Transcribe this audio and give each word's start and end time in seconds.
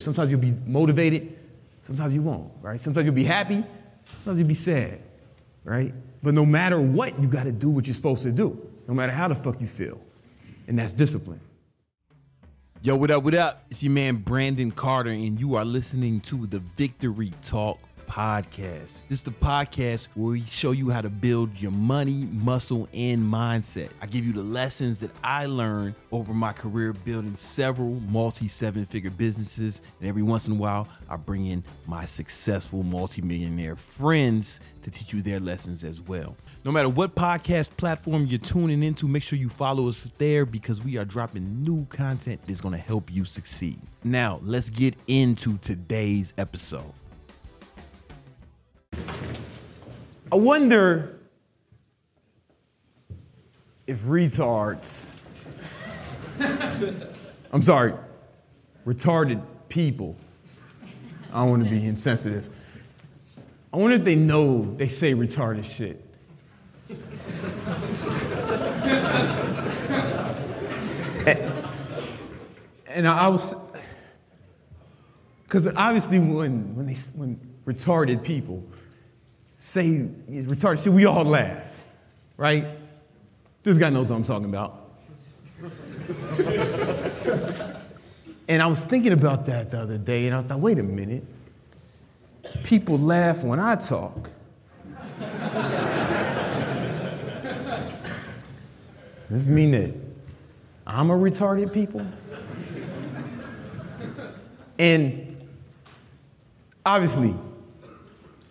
Sometimes 0.00 0.30
you'll 0.30 0.40
be 0.40 0.54
motivated, 0.66 1.36
sometimes 1.80 2.14
you 2.14 2.22
won't, 2.22 2.50
right? 2.62 2.80
Sometimes 2.80 3.04
you'll 3.04 3.14
be 3.14 3.24
happy, 3.24 3.62
sometimes 4.06 4.38
you'll 4.38 4.48
be 4.48 4.54
sad, 4.54 4.98
right? 5.62 5.92
But 6.22 6.32
no 6.32 6.46
matter 6.46 6.80
what, 6.80 7.20
you 7.20 7.28
got 7.28 7.44
to 7.44 7.52
do 7.52 7.68
what 7.68 7.86
you're 7.86 7.94
supposed 7.94 8.22
to 8.22 8.32
do, 8.32 8.66
no 8.88 8.94
matter 8.94 9.12
how 9.12 9.28
the 9.28 9.34
fuck 9.34 9.60
you 9.60 9.66
feel. 9.66 10.00
And 10.66 10.78
that's 10.78 10.94
discipline. 10.94 11.40
Yo, 12.80 12.96
what 12.96 13.10
up, 13.10 13.22
what 13.22 13.34
up? 13.34 13.66
It's 13.70 13.82
your 13.82 13.92
man 13.92 14.16
Brandon 14.16 14.70
Carter, 14.70 15.10
and 15.10 15.38
you 15.38 15.54
are 15.56 15.66
listening 15.66 16.20
to 16.22 16.46
the 16.46 16.60
Victory 16.60 17.32
Talk 17.42 17.78
podcast. 18.10 19.02
This 19.08 19.20
is 19.20 19.22
the 19.22 19.30
podcast 19.30 20.08
where 20.14 20.32
we 20.32 20.42
show 20.42 20.72
you 20.72 20.90
how 20.90 21.00
to 21.00 21.08
build 21.08 21.56
your 21.60 21.70
money, 21.70 22.26
muscle, 22.32 22.88
and 22.92 23.22
mindset. 23.22 23.90
I 24.02 24.06
give 24.06 24.26
you 24.26 24.32
the 24.32 24.42
lessons 24.42 24.98
that 24.98 25.12
I 25.22 25.46
learned 25.46 25.94
over 26.10 26.34
my 26.34 26.52
career 26.52 26.92
building 26.92 27.36
several 27.36 28.00
multi 28.10 28.48
seven 28.48 28.84
figure 28.84 29.10
businesses. 29.10 29.80
And 30.00 30.08
every 30.08 30.24
once 30.24 30.48
in 30.48 30.54
a 30.54 30.56
while, 30.56 30.88
I 31.08 31.16
bring 31.16 31.46
in 31.46 31.62
my 31.86 32.04
successful 32.04 32.82
multimillionaire 32.82 33.76
friends 33.76 34.60
to 34.82 34.90
teach 34.90 35.12
you 35.12 35.22
their 35.22 35.38
lessons 35.38 35.84
as 35.84 36.00
well. 36.00 36.36
No 36.64 36.72
matter 36.72 36.88
what 36.88 37.14
podcast 37.14 37.76
platform 37.76 38.26
you're 38.26 38.40
tuning 38.40 38.82
into, 38.82 39.06
make 39.06 39.22
sure 39.22 39.38
you 39.38 39.48
follow 39.48 39.88
us 39.88 40.10
there 40.18 40.44
because 40.44 40.82
we 40.82 40.98
are 40.98 41.04
dropping 41.04 41.62
new 41.62 41.84
content 41.86 42.40
that's 42.46 42.60
going 42.60 42.74
to 42.74 42.78
help 42.78 43.12
you 43.12 43.24
succeed. 43.24 43.78
Now, 44.02 44.40
let's 44.42 44.68
get 44.68 44.96
into 45.06 45.58
today's 45.58 46.34
episode. 46.38 46.92
I 50.32 50.36
wonder 50.36 51.18
if 53.88 53.98
retards, 54.02 55.08
I'm 57.52 57.62
sorry, 57.62 57.94
retarded 58.86 59.42
people, 59.68 60.16
I 61.32 61.40
don't 61.40 61.50
want 61.50 61.64
to 61.64 61.70
be 61.70 61.84
insensitive. 61.84 62.48
I 63.72 63.78
wonder 63.78 63.96
if 63.96 64.04
they 64.04 64.14
know 64.14 64.76
they 64.76 64.86
say 64.86 65.14
retarded 65.14 65.64
shit. 65.64 66.04
and, 71.26 71.52
and 72.86 73.08
I 73.08 73.26
was, 73.26 73.56
because 75.42 75.66
obviously 75.74 76.20
when, 76.20 76.76
when, 76.76 76.86
they, 76.86 76.94
when 77.16 77.40
retarded 77.66 78.22
people, 78.22 78.64
say 79.60 80.08
retarded 80.30 80.82
shit, 80.82 80.92
we 80.92 81.04
all 81.04 81.22
laugh, 81.22 81.82
right? 82.38 82.66
This 83.62 83.76
guy 83.76 83.90
knows 83.90 84.08
what 84.08 84.16
I'm 84.16 84.22
talking 84.22 84.48
about. 84.48 84.88
and 88.48 88.62
I 88.62 88.66
was 88.66 88.86
thinking 88.86 89.12
about 89.12 89.44
that 89.46 89.70
the 89.70 89.82
other 89.82 89.98
day, 89.98 90.26
and 90.26 90.34
I 90.34 90.42
thought, 90.42 90.60
wait 90.60 90.78
a 90.78 90.82
minute. 90.82 91.24
People 92.64 92.98
laugh 92.98 93.44
when 93.44 93.60
I 93.60 93.76
talk. 93.76 94.30
Does 99.28 99.28
this 99.46 99.48
mean 99.50 99.72
that 99.72 99.94
I'm 100.86 101.10
a 101.10 101.18
retarded 101.18 101.74
people? 101.74 102.06
And 104.78 105.46
obviously, 106.86 107.34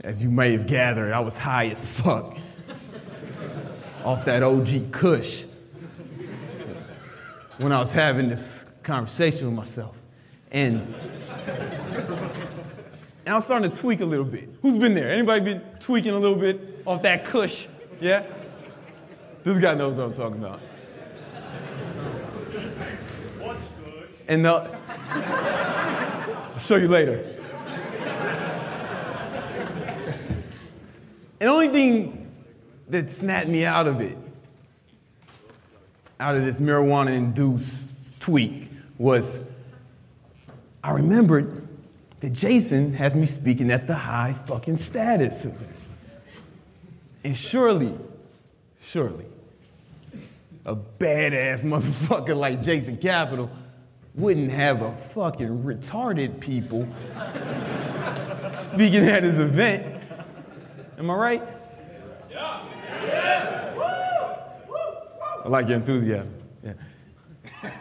as 0.04 0.24
you 0.24 0.30
may 0.30 0.54
have 0.54 0.66
gathered, 0.66 1.12
I 1.12 1.20
was 1.20 1.38
high 1.38 1.68
as 1.68 1.86
fuck 1.86 2.38
off 4.06 4.26
that 4.26 4.44
OG 4.44 4.92
Kush 4.92 5.46
when 7.58 7.74
I 7.74 7.80
was 7.80 7.92
having 7.92 8.30
this 8.30 8.66
conversation 8.84 9.48
with 9.48 9.56
myself. 9.56 10.02
And, 10.52 10.96
and 13.26 13.28
I 13.28 13.34
was 13.34 13.46
starting 13.46 13.70
to 13.70 13.78
tweak 13.78 14.00
a 14.00 14.06
little 14.06 14.26
bit. 14.26 14.50
Who's 14.62 14.78
been 14.78 14.94
there? 14.94 15.12
Anybody 15.12 15.42
been 15.42 15.62
tweaking 15.80 16.12
a 16.12 16.20
little 16.20 16.38
bit 16.38 16.82
off 16.86 17.02
that 17.04 17.26
Kush? 17.26 17.68
Yeah? 18.00 18.24
This 19.44 19.60
guy 19.60 19.74
knows 19.74 19.98
what 19.98 20.06
I'm 20.06 20.14
talking 20.14 20.40
about. 20.40 20.62
And 24.30 24.46
the, 24.46 24.80
I'll 26.54 26.60
show 26.60 26.78
you 26.78 26.88
later. 26.88 27.39
And 31.40 31.48
the 31.48 31.54
only 31.54 31.70
thing 31.70 32.32
that 32.90 33.10
snapped 33.10 33.48
me 33.48 33.66
out 33.66 33.88
of 33.88 34.02
it, 34.02 34.18
out 36.20 36.36
of 36.36 36.44
this 36.44 36.60
marijuana 36.60 37.14
induced 37.14 38.20
tweak, 38.20 38.70
was 38.98 39.42
I 40.84 40.92
remembered 40.92 41.68
that 42.20 42.34
Jason 42.34 42.94
has 42.96 43.16
me 43.16 43.26
speaking 43.26 43.72
at 43.72 43.88
the 43.88 43.96
high 43.96 44.34
fucking 44.34 44.78
Status 44.78 45.44
Summit. 45.44 45.58
And 47.24 47.36
surely, 47.36 47.98
surely, 48.82 49.26
a 50.66 50.76
badass 50.76 51.64
motherfucker 51.64 52.36
like 52.36 52.62
Jason 52.62 52.98
Capital 52.98 53.50
wouldn't 54.14 54.52
have 54.52 54.82
a 54.82 54.92
fucking 54.92 55.64
retarded 55.64 56.42
people 56.42 56.86
speaking 58.54 59.06
at 59.06 59.24
his 59.24 59.40
event 59.40 59.99
Am 61.00 61.10
I 61.10 61.16
right? 61.16 61.44
Yeah. 62.30 62.66
yeah. 63.06 63.50
I 65.46 65.48
like 65.48 65.70
your 65.70 65.78
enthusiasm. 65.78 66.34
Yeah. 66.62 66.74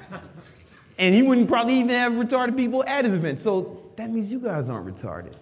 and 0.99 1.15
he 1.15 1.23
wouldn't 1.23 1.49
probably 1.49 1.75
even 1.75 1.89
have 1.91 2.13
retarded 2.13 2.57
people 2.57 2.85
at 2.85 3.05
his 3.05 3.15
event. 3.15 3.41
So 3.41 3.91
that 3.97 4.09
means 4.09 4.31
you 4.31 4.39
guys 4.39 4.69
aren't 4.69 4.87
retarded. 4.87 5.35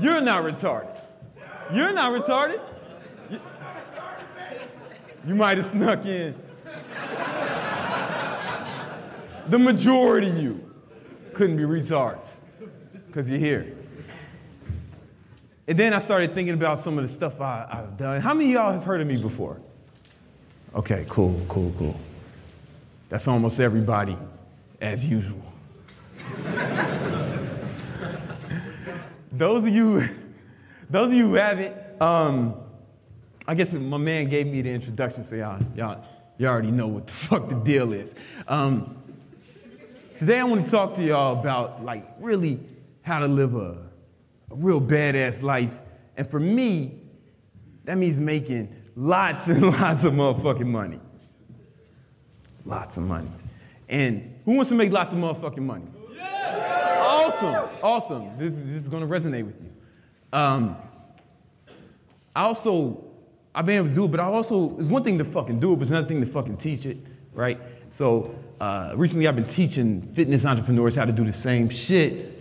You're 0.00 0.20
not 0.20 0.44
retarded. 0.44 0.96
You're 1.72 1.92
not 1.92 2.12
retarded. 2.12 2.60
You, 3.28 3.40
you 5.26 5.34
might 5.34 5.56
have 5.56 5.66
snuck 5.66 6.06
in. 6.06 6.36
The 9.48 9.58
majority 9.58 10.30
of 10.30 10.38
you 10.38 10.70
couldn't 11.32 11.56
be 11.56 11.64
retards 11.64 12.36
because 13.08 13.28
you're 13.28 13.40
here. 13.40 13.76
And 15.66 15.78
then 15.78 15.94
I 15.94 15.98
started 15.98 16.34
thinking 16.34 16.54
about 16.54 16.78
some 16.78 16.98
of 16.98 17.04
the 17.04 17.08
stuff 17.08 17.40
I, 17.40 17.66
have 17.72 17.96
done. 17.96 18.20
How 18.20 18.34
many 18.34 18.50
of 18.50 18.52
y'all 18.52 18.72
have 18.72 18.84
heard 18.84 19.00
of 19.00 19.06
me 19.06 19.16
before? 19.16 19.60
Okay, 20.74 21.06
cool, 21.08 21.40
cool, 21.48 21.72
cool. 21.78 21.98
That's 23.08 23.26
almost 23.28 23.60
everybody, 23.60 24.18
as 24.80 25.06
usual. 25.06 25.42
those 29.32 29.64
of 29.64 29.70
you, 29.70 30.02
those 30.90 31.08
of 31.08 31.14
you 31.14 31.28
who 31.28 31.34
haven't, 31.34 31.74
um, 32.02 32.56
I 33.46 33.54
guess 33.54 33.72
my 33.72 33.96
man 33.96 34.28
gave 34.28 34.46
me 34.46 34.60
the 34.60 34.70
introduction, 34.70 35.24
so 35.24 35.36
y'all, 35.36 35.62
y'all, 35.74 36.04
y'all 36.36 36.48
already 36.50 36.72
know 36.72 36.88
what 36.88 37.06
the 37.06 37.12
fuck 37.14 37.48
the 37.48 37.54
deal 37.54 37.94
is. 37.94 38.14
Um, 38.46 38.96
today 40.18 40.40
I 40.40 40.44
want 40.44 40.66
to 40.66 40.70
talk 40.70 40.94
to 40.94 41.02
y'all 41.02 41.38
about 41.38 41.82
like 41.82 42.06
really 42.20 42.60
how 43.02 43.20
to 43.20 43.28
live 43.28 43.54
a 43.54 43.83
a 44.54 44.56
real 44.56 44.80
badass 44.80 45.42
life. 45.42 45.80
And 46.16 46.26
for 46.26 46.40
me, 46.40 47.00
that 47.84 47.98
means 47.98 48.18
making 48.18 48.74
lots 48.96 49.48
and 49.48 49.62
lots 49.80 50.04
of 50.04 50.14
motherfucking 50.14 50.66
money. 50.66 51.00
Lots 52.64 52.96
of 52.96 53.04
money. 53.04 53.30
And 53.88 54.40
who 54.44 54.56
wants 54.56 54.70
to 54.70 54.76
make 54.76 54.90
lots 54.90 55.12
of 55.12 55.18
motherfucking 55.18 55.58
money? 55.58 55.86
Yeah. 56.14 57.04
Awesome, 57.06 57.68
awesome. 57.82 58.38
This, 58.38 58.58
this 58.60 58.82
is 58.82 58.88
gonna 58.88 59.06
resonate 59.06 59.44
with 59.44 59.60
you. 59.60 59.70
Um, 60.32 60.76
I 62.34 62.42
also, 62.42 63.04
I've 63.54 63.66
been 63.66 63.76
able 63.76 63.88
to 63.88 63.94
do 63.94 64.04
it, 64.06 64.10
but 64.10 64.20
I 64.20 64.24
also, 64.24 64.76
it's 64.78 64.88
one 64.88 65.04
thing 65.04 65.18
to 65.18 65.24
fucking 65.24 65.60
do 65.60 65.72
it, 65.72 65.76
but 65.76 65.82
it's 65.82 65.90
another 65.90 66.08
thing 66.08 66.20
to 66.20 66.26
fucking 66.26 66.56
teach 66.56 66.86
it, 66.86 66.98
right? 67.32 67.60
So 67.88 68.34
uh, 68.60 68.94
recently 68.96 69.28
I've 69.28 69.36
been 69.36 69.44
teaching 69.44 70.02
fitness 70.02 70.44
entrepreneurs 70.44 70.94
how 70.94 71.04
to 71.04 71.12
do 71.12 71.24
the 71.24 71.32
same 71.32 71.68
shit 71.68 72.32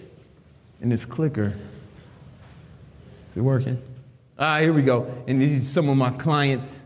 in 0.81 0.89
this 0.89 1.05
clicker. 1.05 1.55
Is 3.33 3.37
it 3.37 3.41
working? 3.41 3.81
Ah, 4.37 4.59
here 4.59 4.71
we 4.71 4.83
go. 4.83 5.11
And 5.25 5.41
these 5.41 5.67
some 5.67 5.89
of 5.89 5.97
my 5.97 6.11
clients, 6.11 6.85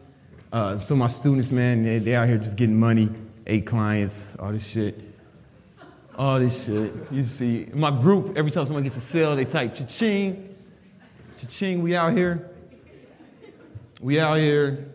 uh, 0.54 0.78
some 0.78 0.96
of 0.96 1.00
my 1.00 1.10
students, 1.10 1.52
man, 1.52 1.84
they, 1.84 2.00
they 2.00 2.16
out 2.16 2.30
here 2.30 2.38
just 2.38 2.56
getting 2.56 2.80
money. 2.80 3.10
Eight 3.46 3.66
clients, 3.66 4.34
all 4.38 4.54
this 4.54 4.66
shit. 4.66 4.98
All 6.18 6.40
this 6.40 6.64
shit. 6.64 6.94
You 7.12 7.24
see, 7.24 7.68
my 7.74 7.92
group, 7.92 8.38
every 8.38 8.50
time 8.50 8.64
someone 8.64 8.86
gets 8.86 8.96
a 8.96 9.02
sale, 9.02 9.36
they 9.36 9.44
type 9.44 9.76
cha-ching. 9.76 10.56
Cha-ching, 11.38 11.84
we 11.84 11.98
out 11.98 12.16
here. 12.16 12.50
We 14.00 14.18
out 14.18 14.38
here. 14.38 14.88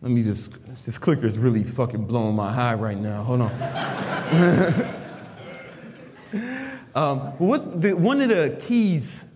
Let 0.00 0.10
me 0.10 0.22
just, 0.22 0.54
this 0.86 0.96
clicker 0.96 1.26
is 1.26 1.38
really 1.38 1.64
fucking 1.64 2.06
blowing 2.06 2.34
my 2.34 2.50
high 2.50 2.72
right 2.72 2.96
now. 2.96 3.22
Hold 3.24 3.42
on. 3.42 3.52
um, 6.94 7.18
what 7.36 7.82
the, 7.82 7.92
one 7.92 8.22
of 8.22 8.30
the 8.30 8.56
keys 8.58 9.26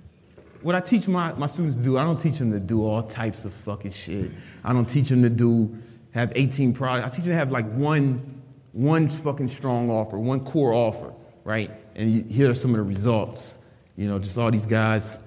what 0.65 0.75
I 0.75 0.81
teach 0.81 1.07
my, 1.07 1.35
my 1.35 1.45
students 1.45 1.77
to 1.77 1.83
do, 1.83 1.99
I 1.99 2.05
don't 2.05 2.19
teach 2.19 2.39
them 2.39 2.51
to 2.53 2.59
do 2.59 2.87
all 2.87 3.03
types 3.03 3.45
of 3.45 3.53
fucking 3.53 3.91
shit. 3.91 4.31
I 4.65 4.73
don't 4.73 4.89
teach 4.89 5.11
them 5.11 5.23
to 5.23 5.29
do, 5.29 5.77
have 6.13 6.33
18 6.35 6.73
products. 6.73 7.07
I 7.07 7.11
teach 7.11 7.27
them 7.27 7.33
to 7.33 7.39
have 7.39 7.53
like 7.53 7.71
one, 7.71 8.43
one 8.73 9.07
fucking 9.09 9.49
strong 9.49 9.91
offer, 9.91 10.19
one 10.19 10.41
core 10.41 10.73
offer, 10.73 11.13
right? 11.45 11.71
And 11.95 12.11
you, 12.11 12.23
here 12.25 12.51
are 12.51 12.55
some 12.55 12.71
of 12.71 12.79
the 12.79 12.83
results. 12.83 13.59
You 13.95 14.09
know, 14.09 14.19
just 14.19 14.39
all 14.39 14.51
these 14.51 14.65
guys. 14.65 15.19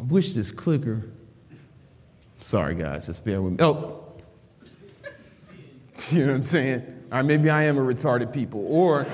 I 0.00 0.02
wish 0.04 0.32
this 0.32 0.50
clicker. 0.50 1.04
Sorry, 2.38 2.74
guys, 2.74 3.06
just 3.06 3.22
bear 3.22 3.42
with 3.42 3.52
me. 3.52 3.58
Oh, 3.60 4.02
you 6.08 6.20
know 6.20 6.28
what 6.28 6.36
I'm 6.36 6.42
saying? 6.42 7.04
All 7.12 7.18
right, 7.18 7.26
maybe 7.26 7.50
I 7.50 7.64
am 7.64 7.76
a 7.76 7.82
retarded 7.82 8.32
people, 8.32 8.64
or. 8.66 9.06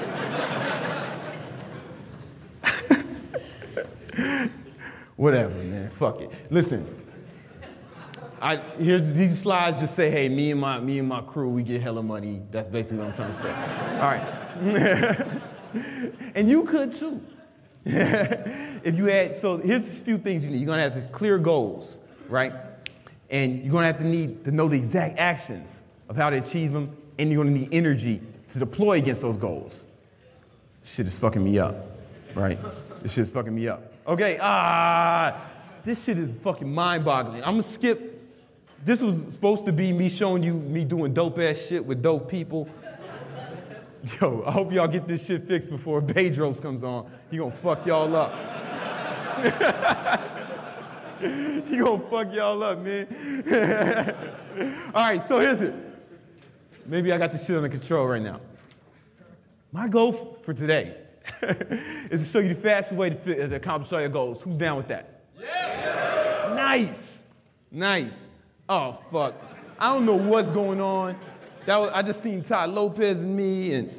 Whatever, 5.17 5.55
man. 5.55 5.91
Fuck 5.91 6.21
it. 6.21 6.31
Listen. 6.51 7.05
I 8.41 8.57
here's 8.79 9.15
these 9.15 9.39
slides 9.39 9.81
just 9.81 9.95
say, 9.95 10.11
hey, 10.11 10.29
me 10.29 10.51
and 10.51 10.61
my 10.61 10.79
me 10.79 10.99
and 10.99 11.09
my 11.09 11.23
crew, 11.23 11.49
we 11.49 11.63
get 11.63 11.81
hella 11.81 12.03
money. 12.03 12.43
That's 12.51 12.69
basically 12.69 12.99
what 12.99 13.09
I'm 13.09 13.15
trying 13.15 13.33
to 13.33 13.35
say. 13.35 13.51
All 13.95 14.11
right. 14.11 15.43
and 16.35 16.49
you 16.49 16.65
could 16.65 16.93
too. 16.93 17.21
if 17.85 18.97
you 18.97 19.07
had 19.07 19.35
so 19.35 19.59
here's 19.59 20.01
a 20.01 20.05
few 20.05 20.19
things 20.19 20.45
you 20.45 20.51
need. 20.51 20.59
You're 20.59 20.67
gonna 20.67 20.83
have 20.83 20.95
to 20.95 21.03
clear 21.13 21.39
goals, 21.39 22.01
right? 22.29 22.53
And 23.31 23.63
you're 23.63 23.73
gonna 23.73 23.87
have 23.87 23.99
to 23.99 24.05
need 24.05 24.45
to 24.45 24.53
know 24.53 24.69
the 24.69 24.77
exact 24.77 25.19
actions 25.19 25.83
of 26.09 26.17
how 26.17 26.29
to 26.29 26.37
achieve 26.37 26.73
them, 26.73 26.95
and 27.19 27.31
you're 27.31 27.43
gonna 27.43 27.57
need 27.57 27.71
energy 27.73 28.21
to 28.51 28.59
deploy 28.59 28.99
against 28.99 29.23
those 29.23 29.37
goals. 29.37 29.87
Shit 30.83 31.07
is 31.07 31.19
fucking 31.19 31.43
me 31.43 31.59
up, 31.59 31.75
right? 32.35 32.59
This 33.03 33.15
shit 33.15 33.23
is 33.23 33.33
fucking 33.33 33.55
me 33.55 33.69
up. 33.69 33.93
Okay, 34.07 34.39
ah, 34.41 35.49
this 35.83 36.05
shit 36.05 36.17
is 36.17 36.33
fucking 36.33 36.73
mind-boggling. 36.73 37.43
I'm 37.43 37.55
gonna 37.55 37.63
skip. 37.65 38.13
This 38.85 39.03
was 39.03 39.21
supposed 39.33 39.67
to 39.67 39.73
be 39.73 39.93
me 39.93 40.09
showing 40.09 40.45
you 40.45 40.55
me 40.55 40.85
doing 40.85 41.13
dope 41.13 41.41
ass 41.41 41.59
shit 41.59 41.85
with 41.85 42.03
dope 42.03 42.31
people. 42.31 42.69
Yo, 44.21 44.45
I 44.47 44.53
hope 44.53 44.73
y'all 44.73 44.87
get 44.87 45.09
this 45.09 45.27
shit 45.27 45.43
fixed 45.43 45.71
before 45.71 46.01
Bedros 46.01 46.63
comes 46.63 46.85
on. 46.85 47.11
He 47.33 47.39
gonna 47.39 47.51
fuck 47.51 47.85
y'all 47.85 48.15
up. 48.15 48.33
he 51.21 51.77
gonna 51.77 51.99
fuck 52.09 52.33
y'all 52.33 52.63
up, 52.63 52.79
man. 52.79 53.09
All 54.95 55.03
right, 55.03 55.21
so 55.21 55.41
here's 55.41 55.63
it. 55.63 55.75
Maybe 56.87 57.13
I 57.13 57.19
got 57.19 57.33
this 57.33 57.45
shit 57.45 57.57
under 57.57 57.69
control 57.69 58.07
right 58.07 58.23
now. 58.23 58.41
My 59.73 59.89
goal 59.89 60.39
for 60.43 60.55
today 60.55 61.06
is 62.11 62.23
to 62.23 62.27
show 62.27 62.39
you 62.39 62.49
the 62.49 62.55
fastest 62.55 62.97
way 62.97 63.11
to, 63.11 63.17
fit, 63.17 63.41
uh, 63.41 63.49
to 63.49 63.57
accomplish 63.57 63.93
all 63.93 64.01
your 64.01 64.09
goals. 64.09 64.43
Who's 64.43 64.57
down 64.57 64.77
with 64.77 64.89
that? 64.89 65.25
Yeah. 65.41 66.55
Nice. 66.57 67.23
Nice. 67.71 68.29
Oh, 68.69 69.01
fuck. 69.13 69.35
I 69.79 69.93
don't 69.93 70.07
know 70.07 70.17
what's 70.17 70.51
going 70.51 70.81
on. 70.81 71.17
That 71.67 71.79
was, 71.79 71.91
I 71.93 72.03
just 72.03 72.23
seen 72.23 72.43
Tai 72.43 72.67
Lopez 72.67 73.23
and 73.23 73.37
me, 73.37 73.75
and 73.75 73.91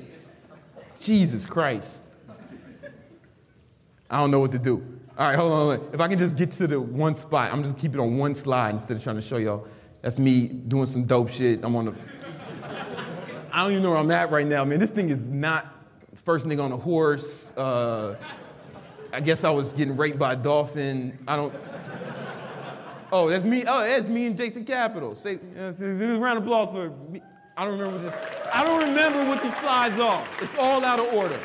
Jesus 0.99 1.45
Christ. 1.45 2.03
I 4.09 4.17
don't 4.17 4.31
know 4.31 4.39
what 4.39 4.51
to 4.53 4.59
do. 4.59 4.83
All 5.17 5.27
right, 5.27 5.35
hold 5.35 5.51
on, 5.51 5.59
hold 5.59 5.79
on. 5.79 5.93
If 5.93 5.99
I 5.99 6.07
can 6.07 6.17
just 6.17 6.35
get 6.35 6.51
to 6.51 6.67
the 6.67 6.79
one 6.79 7.15
spot, 7.15 7.51
I'm 7.51 7.63
just 7.63 7.77
keep 7.77 7.93
it 7.93 7.99
on 7.99 8.17
one 8.17 8.33
slide 8.33 8.69
instead 8.71 8.97
of 8.97 9.03
trying 9.03 9.17
to 9.17 9.21
show 9.21 9.37
y'all. 9.37 9.67
That's 10.01 10.17
me 10.17 10.47
doing 10.47 10.85
some 10.85 11.05
dope 11.05 11.29
shit. 11.29 11.63
I'm 11.63 11.75
on 11.75 11.85
the. 11.85 11.95
I 13.51 13.63
don't 13.63 13.71
even 13.71 13.83
know 13.83 13.89
where 13.89 13.99
I'm 13.99 14.11
at 14.11 14.29
right 14.31 14.45
now, 14.45 14.63
man. 14.63 14.79
This 14.79 14.91
thing 14.91 15.09
is 15.09 15.27
not 15.27 15.76
first 16.27 16.45
nigga 16.45 16.61
on 16.61 16.73
a 16.73 16.77
horse. 16.77 17.53
Uh, 17.55 18.17
I 19.13 19.21
guess 19.21 19.45
I 19.45 19.49
was 19.49 19.71
getting 19.71 19.95
raped 19.95 20.19
by 20.19 20.33
a 20.33 20.35
dolphin. 20.35 21.17
I 21.25 21.37
don't. 21.37 21.53
Oh, 23.13 23.29
that's 23.29 23.45
me. 23.45 23.63
Oh, 23.65 23.79
that's 23.79 24.09
me 24.09 24.25
and 24.25 24.35
Jason 24.35 24.65
Capital. 24.65 25.15
Say, 25.15 25.39
round 25.55 26.39
of 26.39 26.43
applause 26.43 26.69
for 26.69 26.89
me. 27.09 27.21
I 27.55 27.63
don't 27.63 27.79
remember 27.79 27.99
this. 27.99 28.13
I 28.53 28.65
don't 28.65 28.89
remember 28.89 29.25
what 29.25 29.41
these 29.41 29.55
slides 29.55 29.97
are. 30.01 30.21
It's 30.41 30.53
all 30.57 30.83
out 30.83 30.99
of 30.99 31.13
order. 31.13 31.39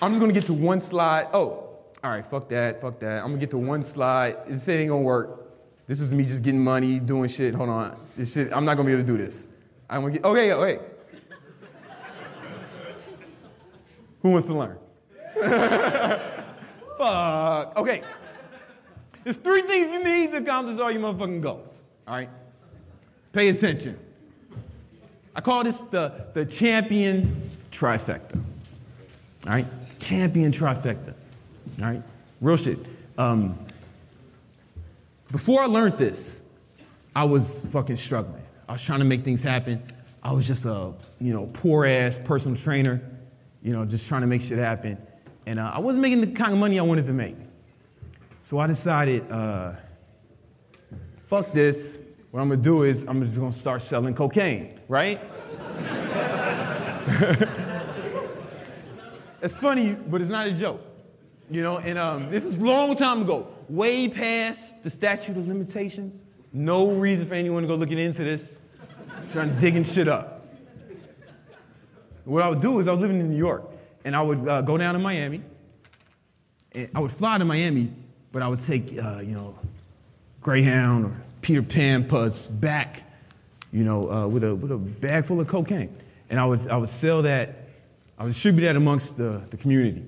I'm 0.00 0.12
just 0.12 0.20
gonna 0.20 0.32
get 0.32 0.46
to 0.46 0.54
one 0.54 0.80
slide. 0.80 1.26
Oh, 1.32 1.80
all 2.04 2.10
right, 2.12 2.24
fuck 2.24 2.48
that, 2.50 2.80
fuck 2.80 3.00
that. 3.00 3.24
I'm 3.24 3.30
gonna 3.30 3.38
get 3.38 3.50
to 3.50 3.58
one 3.58 3.82
slide. 3.82 4.36
This 4.46 4.68
ain't 4.68 4.88
gonna 4.88 5.02
work. 5.02 5.50
This 5.88 6.00
is 6.00 6.14
me 6.14 6.22
just 6.22 6.44
getting 6.44 6.62
money, 6.62 7.00
doing 7.00 7.28
shit. 7.28 7.56
Hold 7.56 7.70
on. 7.70 7.96
This 8.16 8.34
shit, 8.34 8.52
I'm 8.54 8.64
not 8.64 8.76
gonna 8.76 8.86
be 8.86 8.92
able 8.92 9.02
to 9.02 9.06
do 9.06 9.18
this. 9.18 9.48
I'm 9.90 10.02
gonna 10.02 10.12
get, 10.12 10.24
okay, 10.24 10.52
okay. 10.52 10.95
Who 14.22 14.30
wants 14.30 14.46
to 14.48 14.54
learn? 14.54 14.78
Fuck. 16.98 17.76
Okay. 17.76 18.02
There's 19.24 19.36
three 19.36 19.62
things 19.62 19.92
you 19.92 20.04
need 20.04 20.30
to 20.32 20.38
accomplish 20.38 20.78
all 20.78 20.90
your 20.90 21.02
motherfucking 21.02 21.42
goals. 21.42 21.82
All 22.06 22.14
right? 22.14 22.30
Pay 23.32 23.48
attention. 23.48 23.98
I 25.34 25.40
call 25.40 25.64
this 25.64 25.80
the, 25.82 26.26
the 26.32 26.46
champion 26.46 27.50
trifecta. 27.70 28.36
All 28.36 29.52
right? 29.52 29.66
Champion 29.98 30.52
trifecta. 30.52 31.14
All 31.80 31.86
right? 31.86 32.02
Real 32.40 32.56
shit. 32.56 32.78
Um, 33.18 33.58
before 35.32 35.62
I 35.62 35.66
learned 35.66 35.98
this, 35.98 36.40
I 37.14 37.24
was 37.24 37.68
fucking 37.72 37.96
struggling. 37.96 38.42
I 38.68 38.72
was 38.72 38.82
trying 38.82 39.00
to 39.00 39.04
make 39.04 39.24
things 39.24 39.42
happen. 39.42 39.82
I 40.22 40.32
was 40.32 40.46
just 40.46 40.64
a, 40.64 40.92
you 41.20 41.32
know, 41.32 41.46
poor 41.52 41.84
ass 41.86 42.20
personal 42.22 42.56
trainer, 42.56 43.02
you 43.62 43.72
know, 43.72 43.84
just 43.84 44.08
trying 44.08 44.22
to 44.22 44.26
make 44.26 44.42
shit 44.42 44.58
happen. 44.58 44.98
And 45.46 45.58
uh, 45.58 45.72
I 45.74 45.80
wasn't 45.80 46.02
making 46.02 46.20
the 46.20 46.28
kind 46.28 46.52
of 46.52 46.58
money 46.58 46.78
I 46.78 46.82
wanted 46.82 47.06
to 47.06 47.12
make. 47.12 47.36
So 48.42 48.58
I 48.58 48.66
decided, 48.66 49.30
uh, 49.30 49.72
fuck 51.24 51.52
this. 51.52 51.98
What 52.30 52.40
I'm 52.40 52.48
gonna 52.48 52.62
do 52.62 52.82
is 52.82 53.04
I'm 53.04 53.24
just 53.24 53.38
gonna 53.38 53.52
start 53.52 53.82
selling 53.82 54.14
cocaine, 54.14 54.78
right? 54.88 55.20
it's 59.40 59.58
funny, 59.58 59.94
but 59.94 60.20
it's 60.20 60.30
not 60.30 60.46
a 60.46 60.52
joke. 60.52 60.82
You 61.50 61.62
know, 61.62 61.78
and 61.78 61.98
um, 61.98 62.30
this 62.30 62.44
is 62.44 62.58
long 62.58 62.96
time 62.96 63.22
ago, 63.22 63.48
way 63.68 64.08
past 64.08 64.82
the 64.82 64.90
statute 64.90 65.36
of 65.36 65.46
limitations. 65.46 66.24
No 66.52 66.90
reason 66.90 67.26
for 67.28 67.34
anyone 67.34 67.62
to 67.62 67.68
go 67.68 67.74
looking 67.76 67.98
into 67.98 68.24
this, 68.24 68.58
trying 69.30 69.54
to 69.54 69.60
digging 69.60 69.84
shit 69.84 70.08
up. 70.08 70.35
What 72.26 72.42
I 72.42 72.48
would 72.48 72.60
do 72.60 72.80
is 72.80 72.88
I 72.88 72.90
was 72.90 73.00
living 73.00 73.20
in 73.20 73.30
New 73.30 73.36
York, 73.36 73.62
and 74.04 74.16
I 74.16 74.20
would 74.20 74.46
uh, 74.48 74.60
go 74.62 74.76
down 74.76 74.94
to 74.94 74.98
Miami. 74.98 75.42
And 76.72 76.90
I 76.92 76.98
would 76.98 77.12
fly 77.12 77.38
to 77.38 77.44
Miami, 77.44 77.92
but 78.32 78.42
I 78.42 78.48
would 78.48 78.58
take, 78.58 78.98
uh, 78.98 79.20
you 79.20 79.34
know, 79.34 79.56
Greyhound 80.40 81.04
or 81.04 81.22
Peter 81.40 81.62
Pan 81.62 82.02
puds 82.04 82.44
back, 82.44 83.04
you 83.72 83.84
know, 83.84 84.10
uh, 84.10 84.26
with, 84.26 84.42
a, 84.42 84.54
with 84.56 84.72
a 84.72 84.76
bag 84.76 85.24
full 85.24 85.40
of 85.40 85.46
cocaine. 85.46 85.96
And 86.28 86.40
I 86.40 86.46
would, 86.46 86.66
I 86.66 86.76
would 86.76 86.88
sell 86.88 87.22
that, 87.22 87.68
I 88.18 88.24
would 88.24 88.32
distribute 88.32 88.64
that 88.64 88.74
amongst 88.74 89.16
the, 89.16 89.44
the 89.48 89.56
community 89.56 90.02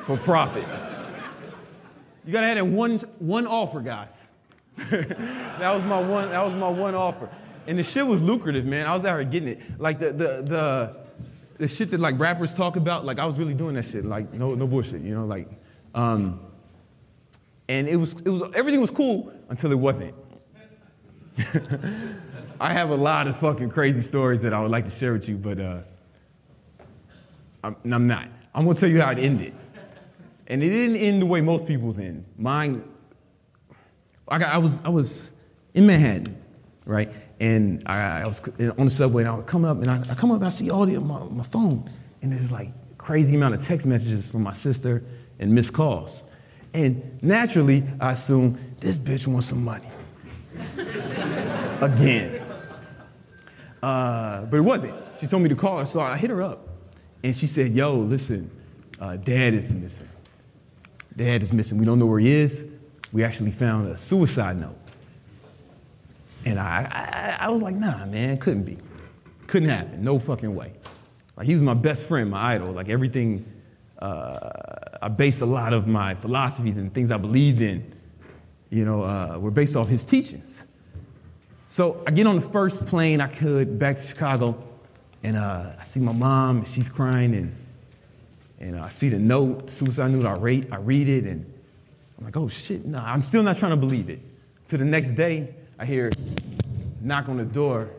for 0.00 0.18
profit. 0.18 0.64
You 2.26 2.32
gotta 2.32 2.48
have 2.48 2.58
that 2.58 2.66
one, 2.66 2.98
one 3.18 3.46
offer, 3.46 3.80
guys. 3.80 4.30
that 4.76 5.72
was 5.74 5.84
my 5.84 6.00
one, 6.00 6.28
that 6.30 6.44
was 6.44 6.54
my 6.54 6.68
one 6.68 6.94
offer. 6.94 7.30
And 7.66 7.78
the 7.78 7.82
shit 7.82 8.06
was 8.06 8.22
lucrative, 8.22 8.64
man. 8.64 8.86
I 8.86 8.94
was 8.94 9.04
out 9.04 9.18
here 9.18 9.24
getting 9.24 9.48
it. 9.48 9.80
Like 9.80 9.98
the, 9.98 10.12
the, 10.12 10.42
the, 10.42 10.96
the 11.58 11.68
shit 11.68 11.90
that 11.90 12.00
like 12.00 12.18
rappers 12.18 12.54
talk 12.54 12.76
about, 12.76 13.04
like 13.04 13.18
I 13.18 13.26
was 13.26 13.38
really 13.38 13.54
doing 13.54 13.74
that 13.74 13.84
shit. 13.84 14.04
Like 14.04 14.32
no, 14.32 14.54
no 14.54 14.66
bullshit, 14.66 15.02
you 15.02 15.14
know, 15.14 15.26
like, 15.26 15.48
um, 15.94 16.40
and 17.68 17.88
it 17.88 17.96
was, 17.96 18.12
it 18.12 18.28
was, 18.28 18.42
everything 18.54 18.80
was 18.80 18.90
cool 18.90 19.32
until 19.48 19.72
it 19.72 19.78
wasn't. 19.78 20.14
I 22.60 22.72
have 22.72 22.90
a 22.90 22.96
lot 22.96 23.26
of 23.26 23.36
fucking 23.36 23.70
crazy 23.70 24.02
stories 24.02 24.42
that 24.42 24.54
I 24.54 24.62
would 24.62 24.70
like 24.70 24.84
to 24.84 24.90
share 24.90 25.12
with 25.12 25.28
you, 25.28 25.36
but 25.36 25.60
uh, 25.60 25.82
I'm, 27.62 27.76
I'm 27.84 28.06
not. 28.06 28.28
I'm 28.54 28.64
gonna 28.64 28.76
tell 28.76 28.88
you 28.88 29.00
how 29.00 29.10
it 29.10 29.18
ended. 29.18 29.52
And 30.46 30.62
it 30.62 30.70
didn't 30.70 30.96
end 30.96 31.22
the 31.22 31.26
way 31.26 31.40
most 31.40 31.66
people's 31.66 31.98
end. 31.98 32.24
Mine, 32.38 32.84
I, 34.28 34.38
got, 34.38 34.54
I, 34.54 34.58
was, 34.58 34.82
I 34.84 34.88
was 34.88 35.32
in 35.74 35.86
Manhattan, 35.86 36.36
right? 36.86 37.12
And 37.38 37.82
I, 37.86 38.22
I, 38.22 38.26
was 38.26 38.40
on 38.78 38.86
the 38.86 38.90
subway, 38.90 39.22
and 39.22 39.30
I 39.30 39.36
would 39.36 39.46
come 39.46 39.64
up, 39.64 39.78
and 39.78 39.90
I, 39.90 40.02
I 40.10 40.14
come 40.14 40.30
up, 40.30 40.38
and 40.38 40.46
I 40.46 40.50
see 40.50 40.70
all 40.70 40.86
the 40.86 40.98
my, 40.98 41.22
my 41.24 41.44
phone, 41.44 41.90
and 42.22 42.32
there's 42.32 42.50
like 42.50 42.70
crazy 42.96 43.36
amount 43.36 43.54
of 43.54 43.62
text 43.62 43.86
messages 43.86 44.30
from 44.30 44.42
my 44.42 44.52
sister 44.52 45.04
and 45.38 45.52
missed 45.52 45.72
calls. 45.72 46.24
And 46.72 47.22
naturally, 47.22 47.84
I 48.00 48.12
assume 48.12 48.58
this 48.80 48.98
bitch 48.98 49.26
wants 49.26 49.46
some 49.46 49.64
money. 49.64 49.86
Again. 51.80 52.42
Uh, 53.82 54.44
but 54.46 54.56
it 54.56 54.62
wasn't. 54.62 54.94
She 55.20 55.26
told 55.26 55.42
me 55.42 55.48
to 55.48 55.56
call 55.56 55.78
her, 55.78 55.86
so 55.86 56.00
I 56.00 56.16
hit 56.16 56.30
her 56.30 56.42
up. 56.42 56.68
And 57.22 57.36
she 57.36 57.46
said, 57.46 57.72
Yo, 57.72 57.96
listen, 57.96 58.50
uh, 59.00 59.16
dad 59.16 59.54
is 59.54 59.72
missing. 59.72 60.08
Dad 61.16 61.42
is 61.42 61.52
missing. 61.52 61.78
We 61.78 61.84
don't 61.84 61.98
know 61.98 62.06
where 62.06 62.20
he 62.20 62.30
is. 62.30 62.66
We 63.12 63.24
actually 63.24 63.52
found 63.52 63.88
a 63.88 63.96
suicide 63.96 64.58
note. 64.58 64.76
And 66.46 66.58
I, 66.58 67.36
I, 67.40 67.46
I 67.46 67.50
was 67.50 67.60
like, 67.60 67.74
nah, 67.74 68.06
man, 68.06 68.38
couldn't 68.38 68.62
be. 68.62 68.78
Couldn't 69.46 69.68
happen. 69.68 70.02
No 70.02 70.18
fucking 70.18 70.54
way. 70.54 70.72
Like, 71.36 71.46
he 71.46 71.52
was 71.52 71.62
my 71.62 71.74
best 71.74 72.06
friend, 72.06 72.30
my 72.30 72.54
idol. 72.54 72.72
Like, 72.72 72.88
everything, 72.88 73.44
uh, 73.98 74.48
I 75.02 75.08
based 75.08 75.42
a 75.42 75.46
lot 75.46 75.74
of 75.74 75.86
my 75.86 76.14
philosophies 76.14 76.78
and 76.78 76.94
things 76.94 77.10
I 77.10 77.18
believed 77.18 77.60
in, 77.60 77.92
you 78.70 78.86
know, 78.86 79.02
uh, 79.02 79.38
were 79.38 79.50
based 79.50 79.76
off 79.76 79.88
his 79.88 80.04
teachings. 80.04 80.66
So 81.68 82.02
I 82.06 82.12
get 82.12 82.26
on 82.26 82.36
the 82.36 82.40
first 82.40 82.86
plane 82.86 83.20
I 83.20 83.26
could 83.26 83.78
back 83.78 83.96
to 83.96 84.02
Chicago. 84.02 84.56
And 85.22 85.36
uh, 85.36 85.72
I 85.80 85.82
see 85.82 85.98
my 85.98 86.12
mom, 86.12 86.58
and 86.58 86.68
she's 86.68 86.88
crying, 86.88 87.34
and, 87.34 87.56
and 88.60 88.78
I 88.78 88.90
see 88.90 89.08
the 89.08 89.18
note, 89.18 89.68
suicide 89.70 90.12
note, 90.12 90.24
I 90.24 90.34
knew 90.34 90.40
read, 90.40 90.68
I 90.70 90.76
read 90.76 91.08
it, 91.08 91.24
and 91.24 91.52
I'm 92.16 92.24
like, 92.26 92.36
oh 92.36 92.46
shit, 92.46 92.84
no, 92.84 92.98
I'm 92.98 93.24
still 93.24 93.42
not 93.42 93.56
trying 93.56 93.72
to 93.72 93.76
believe 93.76 94.08
it. 94.08 94.20
So 94.66 94.76
the 94.76 94.84
next 94.84 95.12
day, 95.14 95.52
I 95.78 95.84
hear 95.84 96.10
knock 97.00 97.28
on 97.28 97.36
the 97.36 97.44
door. 97.44 97.90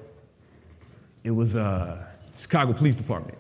It 1.23 1.31
was 1.31 1.55
uh, 1.55 2.05
Chicago 2.37 2.73
Police 2.73 2.95
Department. 2.95 3.37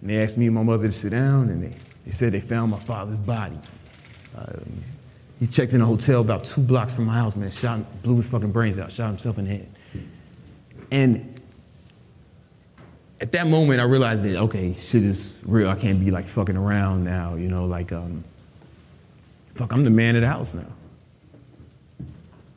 And 0.00 0.10
they 0.10 0.22
asked 0.22 0.36
me 0.36 0.46
and 0.46 0.54
my 0.54 0.62
mother 0.62 0.86
to 0.86 0.92
sit 0.92 1.10
down, 1.10 1.48
and 1.48 1.64
they, 1.64 1.76
they 2.04 2.10
said 2.10 2.32
they 2.32 2.40
found 2.40 2.70
my 2.70 2.78
father's 2.78 3.18
body. 3.18 3.58
Um, 4.36 4.82
he 5.40 5.46
checked 5.46 5.72
in 5.72 5.80
a 5.80 5.86
hotel 5.86 6.20
about 6.20 6.44
two 6.44 6.60
blocks 6.60 6.94
from 6.94 7.06
my 7.06 7.14
house, 7.14 7.36
man. 7.36 7.50
Shot, 7.50 8.02
blew 8.02 8.16
his 8.16 8.30
fucking 8.30 8.52
brains 8.52 8.78
out, 8.78 8.92
shot 8.92 9.08
himself 9.08 9.38
in 9.38 9.44
the 9.44 9.50
head. 9.50 9.68
And 10.90 11.40
at 13.20 13.32
that 13.32 13.46
moment, 13.46 13.80
I 13.80 13.84
realized 13.84 14.24
that 14.24 14.36
okay, 14.36 14.74
shit 14.74 15.02
is 15.02 15.36
real. 15.44 15.68
I 15.68 15.74
can't 15.74 16.00
be 16.00 16.10
like 16.10 16.26
fucking 16.26 16.56
around 16.56 17.04
now, 17.04 17.34
you 17.34 17.48
know. 17.48 17.64
Like, 17.64 17.92
um, 17.92 18.24
fuck, 19.54 19.72
I'm 19.72 19.84
the 19.84 19.90
man 19.90 20.16
of 20.16 20.22
the 20.22 20.28
house 20.28 20.54
now. 20.54 20.66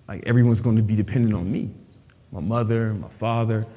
Like 0.10 0.24
everyone's 0.26 0.60
going 0.60 0.76
to 0.76 0.82
be 0.82 0.96
dependent 0.96 1.36
on 1.36 1.52
me, 1.52 1.70
my 2.32 2.40
mother, 2.40 2.96
my 2.96 3.10
father. 3.10 3.68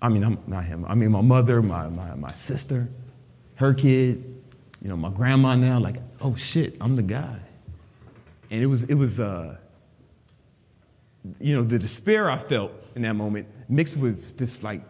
I 0.00 0.08
mean, 0.08 0.24
I'm 0.24 0.38
not 0.46 0.64
him. 0.64 0.86
I 0.86 0.94
mean, 0.94 1.12
my 1.12 1.20
mother, 1.20 1.60
my 1.60 1.88
my 1.88 2.14
my 2.14 2.32
sister, 2.32 2.88
her 3.56 3.74
kid, 3.74 4.24
you 4.80 4.88
know, 4.88 4.96
my 4.96 5.10
grandma 5.10 5.56
now. 5.56 5.78
Like, 5.78 5.96
oh 6.22 6.34
shit, 6.36 6.78
I'm 6.80 6.96
the 6.96 7.02
guy. 7.02 7.38
And 8.50 8.62
it 8.62 8.66
was 8.66 8.84
it 8.84 8.94
was 8.94 9.20
uh, 9.20 9.58
you 11.38 11.54
know, 11.54 11.62
the 11.62 11.78
despair 11.78 12.30
I 12.30 12.38
felt 12.38 12.72
in 12.94 13.02
that 13.02 13.14
moment 13.14 13.46
mixed 13.68 13.98
with 13.98 14.38
this 14.38 14.62
like 14.62 14.80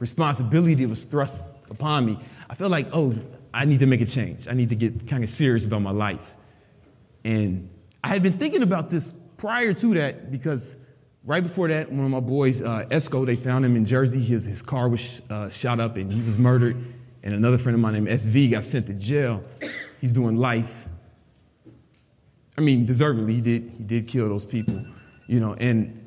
responsibility 0.00 0.74
that 0.74 0.88
was 0.88 1.04
thrust 1.04 1.70
upon 1.70 2.06
me, 2.06 2.18
I 2.50 2.56
felt 2.56 2.72
like, 2.72 2.88
oh, 2.92 3.14
I 3.54 3.66
need 3.66 3.78
to 3.78 3.86
make 3.86 4.00
a 4.00 4.06
change. 4.06 4.48
I 4.48 4.54
need 4.54 4.70
to 4.70 4.74
get 4.74 5.06
kind 5.06 5.22
of 5.22 5.30
serious 5.30 5.64
about 5.64 5.82
my 5.82 5.92
life. 5.92 6.34
And 7.22 7.70
I 8.02 8.08
had 8.08 8.20
been 8.24 8.36
thinking 8.36 8.62
about 8.64 8.90
this 8.90 9.14
prior 9.42 9.74
to 9.74 9.94
that 9.94 10.30
because 10.30 10.76
right 11.24 11.42
before 11.42 11.66
that, 11.66 11.90
one 11.90 12.04
of 12.04 12.10
my 12.12 12.20
boys, 12.20 12.62
uh, 12.62 12.86
Esco, 12.92 13.26
they 13.26 13.34
found 13.34 13.64
him 13.64 13.74
in 13.74 13.84
Jersey. 13.84 14.22
His, 14.22 14.46
his 14.46 14.62
car 14.62 14.88
was 14.88 15.20
uh, 15.28 15.50
shot 15.50 15.80
up 15.80 15.96
and 15.96 16.12
he 16.12 16.22
was 16.22 16.38
murdered. 16.38 16.76
And 17.24 17.34
another 17.34 17.58
friend 17.58 17.74
of 17.74 17.80
mine 17.80 17.94
named 17.94 18.06
SV 18.06 18.52
got 18.52 18.62
sent 18.62 18.86
to 18.86 18.94
jail. 18.94 19.42
He's 20.00 20.12
doing 20.12 20.36
life. 20.36 20.86
I 22.56 22.60
mean, 22.60 22.86
deservedly, 22.86 23.34
he 23.34 23.40
did, 23.40 23.70
he 23.76 23.82
did 23.82 24.06
kill 24.06 24.28
those 24.28 24.46
people, 24.46 24.84
you 25.26 25.40
know. 25.40 25.54
And, 25.54 26.06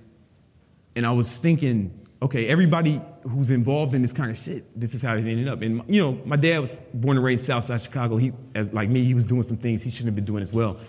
and 0.95 1.05
I 1.05 1.11
was 1.11 1.37
thinking, 1.37 2.07
okay, 2.21 2.47
everybody 2.47 3.01
who's 3.23 3.49
involved 3.49 3.95
in 3.95 4.01
this 4.01 4.13
kind 4.13 4.31
of 4.31 4.37
shit, 4.37 4.79
this 4.79 4.95
is 4.95 5.01
how 5.01 5.13
it 5.13 5.25
ended 5.25 5.49
up. 5.49 5.61
And 5.61 5.81
you 5.89 6.01
know, 6.01 6.21
my 6.23 6.37
dad 6.37 6.59
was 6.59 6.81
born 6.93 7.17
and 7.17 7.25
raised 7.25 7.43
Southside 7.43 7.81
Chicago. 7.81 8.15
He, 8.15 8.31
as 8.53 8.71
like 8.71 8.89
me, 8.89 9.03
he 9.03 9.13
was 9.13 9.25
doing 9.25 9.43
some 9.43 9.57
things 9.57 9.83
he 9.83 9.91
shouldn't 9.91 10.07
have 10.07 10.15
been 10.15 10.23
doing 10.23 10.41
as 10.41 10.53
well 10.53 10.79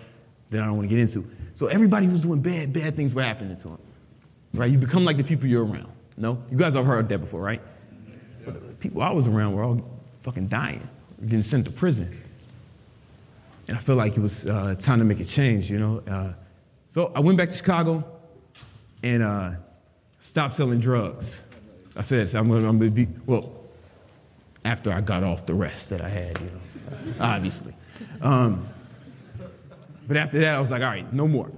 that 0.50 0.62
I 0.62 0.66
don't 0.66 0.76
want 0.76 0.88
to 0.88 0.94
get 0.94 1.00
into. 1.00 1.28
So 1.54 1.66
everybody 1.66 2.06
who's 2.06 2.20
doing 2.20 2.40
bad, 2.40 2.72
bad 2.72 2.96
things 2.96 3.14
were 3.14 3.22
happening 3.22 3.56
to 3.56 3.68
him. 3.68 3.78
Right? 4.54 4.70
You 4.70 4.78
become 4.78 5.04
like 5.04 5.16
the 5.16 5.24
people 5.24 5.46
you're 5.46 5.64
around. 5.64 5.88
No? 6.16 6.42
You 6.50 6.56
guys 6.56 6.74
have 6.74 6.86
heard 6.86 7.08
that 7.08 7.18
before, 7.18 7.40
right? 7.40 7.60
But 8.44 8.54
the 8.54 8.74
people 8.74 9.02
I 9.02 9.10
was 9.10 9.26
around 9.26 9.54
were 9.54 9.64
all 9.64 9.80
fucking 10.20 10.48
dying, 10.48 10.88
getting 11.20 11.42
sent 11.42 11.64
to 11.66 11.70
prison. 11.70 12.22
And 13.68 13.76
I 13.76 13.80
felt 13.80 13.98
like 13.98 14.16
it 14.16 14.20
was 14.20 14.46
uh, 14.46 14.76
time 14.78 15.00
to 15.00 15.04
make 15.04 15.20
a 15.20 15.24
change, 15.24 15.70
you 15.70 15.78
know. 15.78 16.02
Uh, 16.06 16.32
so 16.88 17.12
I 17.14 17.20
went 17.20 17.36
back 17.36 17.48
to 17.48 17.56
Chicago 17.56 18.04
and 19.02 19.22
uh, 19.22 19.52
stop 20.20 20.52
selling 20.52 20.78
drugs. 20.78 21.42
I 21.96 22.02
said, 22.02 22.30
so 22.30 22.38
I'm 22.38 22.48
going 22.48 22.78
to 22.80 22.90
be, 22.90 23.08
well, 23.26 23.52
after 24.64 24.92
I 24.92 25.00
got 25.00 25.24
off 25.24 25.46
the 25.46 25.54
rest 25.54 25.90
that 25.90 26.00
I 26.00 26.08
had, 26.08 26.38
you 26.40 26.46
know, 26.46 27.14
obviously. 27.20 27.74
Um, 28.20 28.68
but 30.06 30.16
after 30.16 30.38
that, 30.40 30.54
I 30.54 30.60
was 30.60 30.70
like, 30.70 30.82
all 30.82 30.88
right, 30.88 31.10
no 31.12 31.26
more. 31.26 31.50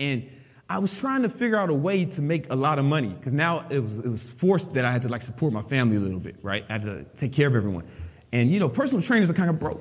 And 0.00 0.28
I 0.70 0.78
was 0.78 0.98
trying 0.98 1.22
to 1.22 1.28
figure 1.28 1.56
out 1.56 1.70
a 1.70 1.74
way 1.74 2.04
to 2.04 2.22
make 2.22 2.50
a 2.50 2.56
lot 2.56 2.78
of 2.78 2.84
money 2.84 3.08
because 3.08 3.32
now 3.32 3.66
it 3.70 3.80
was, 3.80 3.98
it 3.98 4.08
was 4.08 4.30
forced 4.30 4.74
that 4.74 4.84
I 4.84 4.92
had 4.92 5.02
to 5.02 5.08
like 5.08 5.22
support 5.22 5.52
my 5.52 5.62
family 5.62 5.96
a 5.96 6.00
little 6.00 6.20
bit, 6.20 6.36
right? 6.42 6.64
I 6.68 6.72
had 6.74 6.82
to 6.82 7.04
take 7.16 7.32
care 7.32 7.48
of 7.48 7.54
everyone. 7.54 7.84
And 8.32 8.50
you 8.50 8.60
know, 8.60 8.68
personal 8.68 9.02
trainers 9.02 9.30
are 9.30 9.34
kind 9.34 9.50
of 9.50 9.58
broke. 9.58 9.80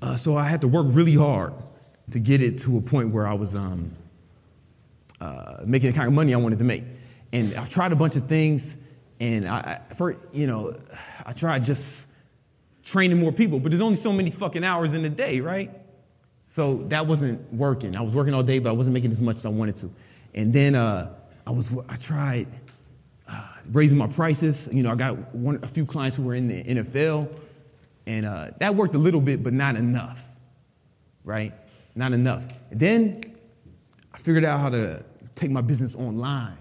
Uh, 0.00 0.16
so 0.16 0.36
I 0.36 0.44
had 0.44 0.60
to 0.62 0.68
work 0.68 0.86
really 0.88 1.16
hard 1.16 1.52
to 2.12 2.18
get 2.18 2.40
it 2.40 2.58
to 2.58 2.78
a 2.78 2.80
point 2.80 3.10
where 3.10 3.26
I 3.26 3.34
was 3.34 3.54
um, 3.54 3.92
uh, 5.20 5.58
making 5.64 5.90
the 5.90 5.96
kind 5.96 6.08
of 6.08 6.14
money 6.14 6.34
I 6.34 6.38
wanted 6.38 6.60
to 6.60 6.64
make. 6.64 6.84
And 7.32 7.54
I 7.56 7.66
tried 7.66 7.92
a 7.92 7.96
bunch 7.96 8.16
of 8.16 8.26
things, 8.26 8.76
and 9.20 9.46
I, 9.46 9.80
for 9.96 10.16
you 10.32 10.46
know, 10.46 10.76
I 11.24 11.32
tried 11.32 11.64
just 11.64 12.08
training 12.82 13.18
more 13.18 13.30
people, 13.30 13.60
but 13.60 13.70
there's 13.70 13.82
only 13.82 13.96
so 13.96 14.12
many 14.12 14.30
fucking 14.30 14.64
hours 14.64 14.94
in 14.94 15.02
the 15.02 15.08
day, 15.08 15.40
right? 15.40 15.70
So 16.50 16.78
that 16.88 17.06
wasn't 17.06 17.52
working. 17.54 17.94
I 17.94 18.00
was 18.00 18.12
working 18.12 18.34
all 18.34 18.42
day, 18.42 18.58
but 18.58 18.70
I 18.70 18.72
wasn't 18.72 18.94
making 18.94 19.12
as 19.12 19.20
much 19.20 19.36
as 19.36 19.46
I 19.46 19.50
wanted 19.50 19.76
to. 19.76 19.90
And 20.34 20.52
then 20.52 20.74
uh, 20.74 21.14
I 21.46 21.52
was 21.52 21.70
I 21.88 21.94
tried 21.94 22.48
uh, 23.28 23.48
raising 23.70 23.96
my 23.96 24.08
prices. 24.08 24.68
You 24.72 24.82
know, 24.82 24.90
I 24.90 24.96
got 24.96 25.32
one, 25.32 25.60
a 25.62 25.68
few 25.68 25.86
clients 25.86 26.16
who 26.16 26.24
were 26.24 26.34
in 26.34 26.48
the 26.48 26.64
NFL, 26.64 27.32
and 28.04 28.26
uh, 28.26 28.50
that 28.58 28.74
worked 28.74 28.96
a 28.96 28.98
little 28.98 29.20
bit, 29.20 29.44
but 29.44 29.52
not 29.52 29.76
enough, 29.76 30.26
right? 31.22 31.54
Not 31.94 32.12
enough. 32.12 32.48
And 32.72 32.80
then 32.80 33.20
I 34.12 34.18
figured 34.18 34.44
out 34.44 34.58
how 34.58 34.70
to 34.70 35.04
take 35.36 35.52
my 35.52 35.60
business 35.60 35.94
online 35.94 36.58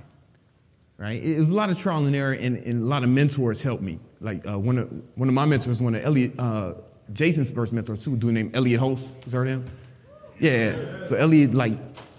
right? 1.00 1.24
It 1.24 1.40
was 1.40 1.50
a 1.50 1.56
lot 1.56 1.70
of 1.70 1.80
trial 1.80 2.06
and 2.06 2.14
error, 2.14 2.34
and, 2.34 2.58
and 2.58 2.84
a 2.84 2.86
lot 2.86 3.06
of 3.06 3.10
mentors 3.10 3.62
helped 3.62 3.82
me. 3.82 4.00
Like 4.20 4.46
uh, 4.46 4.60
one, 4.60 4.78
of, 4.78 4.92
one 5.16 5.30
of 5.30 5.34
my 5.34 5.46
mentors, 5.46 5.82
one 5.82 5.96
of 5.96 6.04
Elliott, 6.04 6.38
uh, 6.38 6.74
Jason's 7.14 7.52
first 7.52 7.74
mentor 7.74 7.96
too, 7.96 8.14
a 8.14 8.18
dude 8.18 8.34
named 8.34 8.56
Elliott 8.56 8.82
Hulse. 8.82 9.16
You 9.26 9.32
heard 9.32 9.48
him? 9.48 9.70
Yeah. 10.40 11.04
So 11.04 11.16
Elliott, 11.16 11.54
like, 11.54 11.74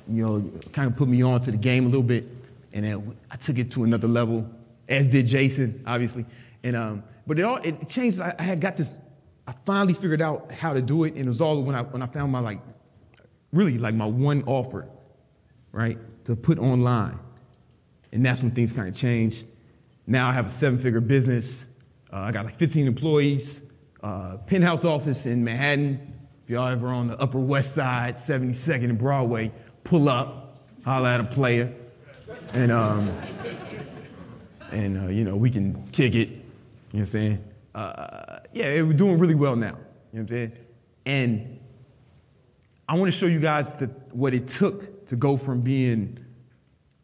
you 0.08 0.26
know, 0.26 0.50
kind 0.72 0.90
of 0.90 0.96
put 0.96 1.08
me 1.08 1.22
on 1.22 1.40
to 1.42 1.50
the 1.50 1.56
game 1.56 1.84
a 1.84 1.88
little 1.88 2.02
bit, 2.02 2.26
and 2.72 2.84
then 2.84 3.16
I 3.30 3.36
took 3.36 3.58
it 3.58 3.70
to 3.72 3.84
another 3.84 4.08
level, 4.08 4.48
as 4.88 5.06
did 5.06 5.26
Jason, 5.26 5.82
obviously. 5.86 6.26
And 6.62 6.76
um, 6.76 7.04
but 7.26 7.38
it 7.38 7.42
all 7.42 7.56
it 7.56 7.88
changed. 7.88 8.20
I, 8.20 8.34
I 8.38 8.42
had 8.42 8.60
got 8.60 8.76
this. 8.76 8.98
I 9.46 9.52
finally 9.64 9.94
figured 9.94 10.22
out 10.22 10.52
how 10.52 10.72
to 10.72 10.82
do 10.82 11.04
it, 11.04 11.14
and 11.14 11.24
it 11.24 11.28
was 11.28 11.40
all 11.40 11.62
when 11.62 11.74
I 11.74 11.82
when 11.82 12.02
I 12.02 12.06
found 12.06 12.32
my 12.32 12.40
like, 12.40 12.60
really 13.52 13.78
like 13.78 13.94
my 13.94 14.06
one 14.06 14.42
offer, 14.44 14.88
right, 15.72 15.98
to 16.24 16.36
put 16.36 16.58
online. 16.58 17.18
And 18.12 18.26
that's 18.26 18.42
when 18.42 18.50
things 18.50 18.72
kind 18.72 18.88
of 18.88 18.94
changed. 18.94 19.46
Now 20.06 20.28
I 20.28 20.32
have 20.32 20.46
a 20.46 20.48
seven 20.48 20.78
figure 20.78 21.00
business. 21.00 21.68
Uh, 22.12 22.16
I 22.16 22.32
got 22.32 22.44
like 22.44 22.56
15 22.56 22.88
employees, 22.88 23.62
uh, 24.02 24.38
penthouse 24.46 24.84
office 24.84 25.26
in 25.26 25.44
Manhattan. 25.44 26.14
If 26.42 26.50
y'all 26.50 26.68
ever 26.68 26.88
on 26.88 27.08
the 27.08 27.18
Upper 27.18 27.38
West 27.38 27.74
Side, 27.74 28.16
72nd 28.16 28.84
and 28.84 28.98
Broadway, 28.98 29.52
pull 29.84 30.08
up, 30.08 30.64
holla 30.84 31.14
at 31.14 31.20
a 31.20 31.24
player. 31.24 31.72
And, 32.52 32.72
um, 32.72 33.12
and 34.72 34.98
uh, 34.98 35.08
you 35.08 35.24
know, 35.24 35.36
we 35.36 35.50
can 35.50 35.86
kick 35.92 36.14
it. 36.14 36.28
You 36.28 36.34
know 36.34 36.40
what 36.92 37.00
I'm 37.00 37.06
saying? 37.06 37.44
Uh, 37.74 38.38
yeah, 38.52 38.82
we're 38.82 38.92
doing 38.92 39.18
really 39.18 39.34
well 39.34 39.56
now. 39.56 39.66
You 39.66 39.72
know 39.72 39.76
what 40.12 40.20
I'm 40.20 40.28
saying? 40.28 40.52
And 41.06 41.60
I 42.88 42.98
want 42.98 43.12
to 43.12 43.16
show 43.16 43.26
you 43.26 43.40
guys 43.40 43.76
the, 43.76 43.86
what 44.10 44.34
it 44.34 44.48
took 44.48 45.06
to 45.06 45.16
go 45.16 45.36
from 45.36 45.60
being 45.60 46.18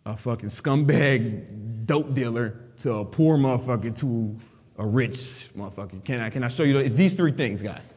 a 0.05 0.17
fucking 0.17 0.49
scumbag 0.49 1.87
dope 1.87 2.15
dealer 2.15 2.61
to 2.79 2.95
a 2.95 3.05
poor 3.05 3.39
motherfucker 3.39 3.97
to 4.01 4.37
a 4.79 4.87
rich 4.87 5.51
motherfucker. 5.57 6.05
Can 6.05 6.21
I, 6.21 6.31
can 6.31 6.45
I 6.45 6.49
show 6.49 6.63
you? 6.63 6.79
It's 6.79 6.95
these 6.95 7.15
three 7.15 7.33
things, 7.33 7.63
guys. 7.63 7.95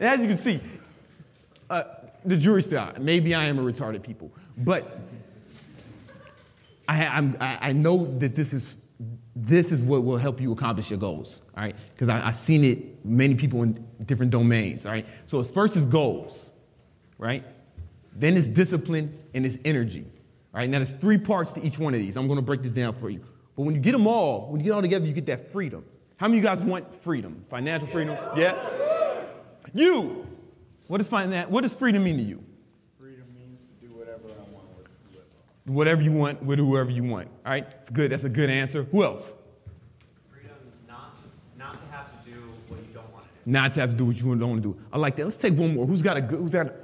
As 0.00 0.20
you 0.20 0.26
can 0.26 0.36
see, 0.36 0.60
uh, 1.70 1.84
the 2.24 2.36
jury's 2.36 2.66
still 2.66 2.80
out. 2.80 3.00
Maybe 3.00 3.34
I 3.34 3.44
am 3.44 3.58
a 3.58 3.62
retarded 3.62 4.02
people, 4.02 4.32
but 4.56 4.98
I, 6.88 7.06
I'm, 7.06 7.36
I, 7.40 7.72
know 7.72 8.04
that 8.04 8.34
this 8.34 8.52
is 8.52 8.74
this 9.34 9.72
is 9.72 9.82
what 9.82 10.04
will 10.04 10.18
help 10.18 10.40
you 10.40 10.52
accomplish 10.52 10.90
your 10.90 10.98
goals. 10.98 11.40
All 11.56 11.62
right, 11.64 11.74
because 11.92 12.08
I've 12.08 12.36
seen 12.36 12.64
it 12.64 13.04
many 13.04 13.34
people 13.34 13.62
in 13.62 13.86
different 14.04 14.32
domains. 14.32 14.84
All 14.84 14.92
right, 14.92 15.06
so 15.26 15.40
it's 15.40 15.50
first 15.50 15.76
is 15.76 15.86
goals, 15.86 16.50
right? 17.18 17.44
Then 18.14 18.36
it's 18.36 18.48
discipline 18.48 19.18
and 19.32 19.46
it's 19.46 19.58
energy. 19.64 20.06
All 20.52 20.60
right, 20.60 20.68
now 20.68 20.78
there's 20.78 20.92
three 20.92 21.18
parts 21.18 21.52
to 21.54 21.62
each 21.62 21.78
one 21.78 21.94
of 21.94 22.00
these. 22.00 22.16
I'm 22.16 22.26
going 22.26 22.38
to 22.38 22.44
break 22.44 22.62
this 22.62 22.72
down 22.72 22.92
for 22.92 23.10
you. 23.10 23.24
But 23.56 23.62
when 23.62 23.74
you 23.74 23.80
get 23.80 23.92
them 23.92 24.06
all, 24.06 24.50
when 24.50 24.60
you 24.60 24.64
get 24.64 24.72
all 24.72 24.82
together, 24.82 25.06
you 25.06 25.12
get 25.12 25.26
that 25.26 25.46
freedom. 25.48 25.84
How 26.16 26.28
many 26.28 26.38
of 26.38 26.44
you 26.44 26.50
guys 26.50 26.64
want 26.64 26.94
freedom? 26.94 27.44
Financial 27.48 27.86
freedom? 27.88 28.16
Yeah? 28.36 29.24
You! 29.72 30.26
What 30.86 30.98
does, 30.98 31.08
finan- 31.08 31.48
what 31.48 31.62
does 31.62 31.72
freedom 31.72 32.04
mean 32.04 32.16
to 32.18 32.22
you? 32.22 32.44
Freedom 32.98 33.24
means 33.36 33.60
to 33.66 33.86
do 33.86 33.94
whatever 33.94 34.28
I 34.28 34.54
want 34.54 34.68
with 34.76 34.86
whoever. 35.12 35.72
Whatever 35.72 36.02
you 36.02 36.12
want 36.12 36.42
with 36.42 36.58
whoever 36.58 36.90
you 36.90 37.04
want. 37.04 37.28
All 37.44 37.52
right, 37.52 37.66
it's 37.76 37.90
good. 37.90 38.12
That's 38.12 38.24
a 38.24 38.28
good 38.28 38.50
answer. 38.50 38.84
Who 38.84 39.02
else? 39.02 39.32
Freedom 40.30 40.56
not 40.86 41.16
to, 41.16 41.22
not 41.58 41.78
to 41.78 41.86
have 41.92 42.22
to 42.22 42.30
do 42.30 42.36
what 42.68 42.80
you 42.86 42.92
don't 42.92 43.12
want 43.12 43.24
to 43.24 43.30
do. 43.44 43.50
Not 43.50 43.72
to 43.72 43.80
have 43.80 43.90
to 43.90 43.96
do 43.96 44.04
what 44.04 44.16
you 44.16 44.22
don't 44.36 44.50
want 44.50 44.62
to 44.62 44.72
do. 44.72 44.80
I 44.92 44.98
like 44.98 45.16
that. 45.16 45.24
Let's 45.24 45.36
take 45.36 45.54
one 45.54 45.74
more. 45.74 45.86
Who's 45.86 46.02
got 46.02 46.16
a 46.16 46.20
good? 46.20 46.38
Who's 46.38 46.50
got? 46.50 46.66
A, 46.66 46.74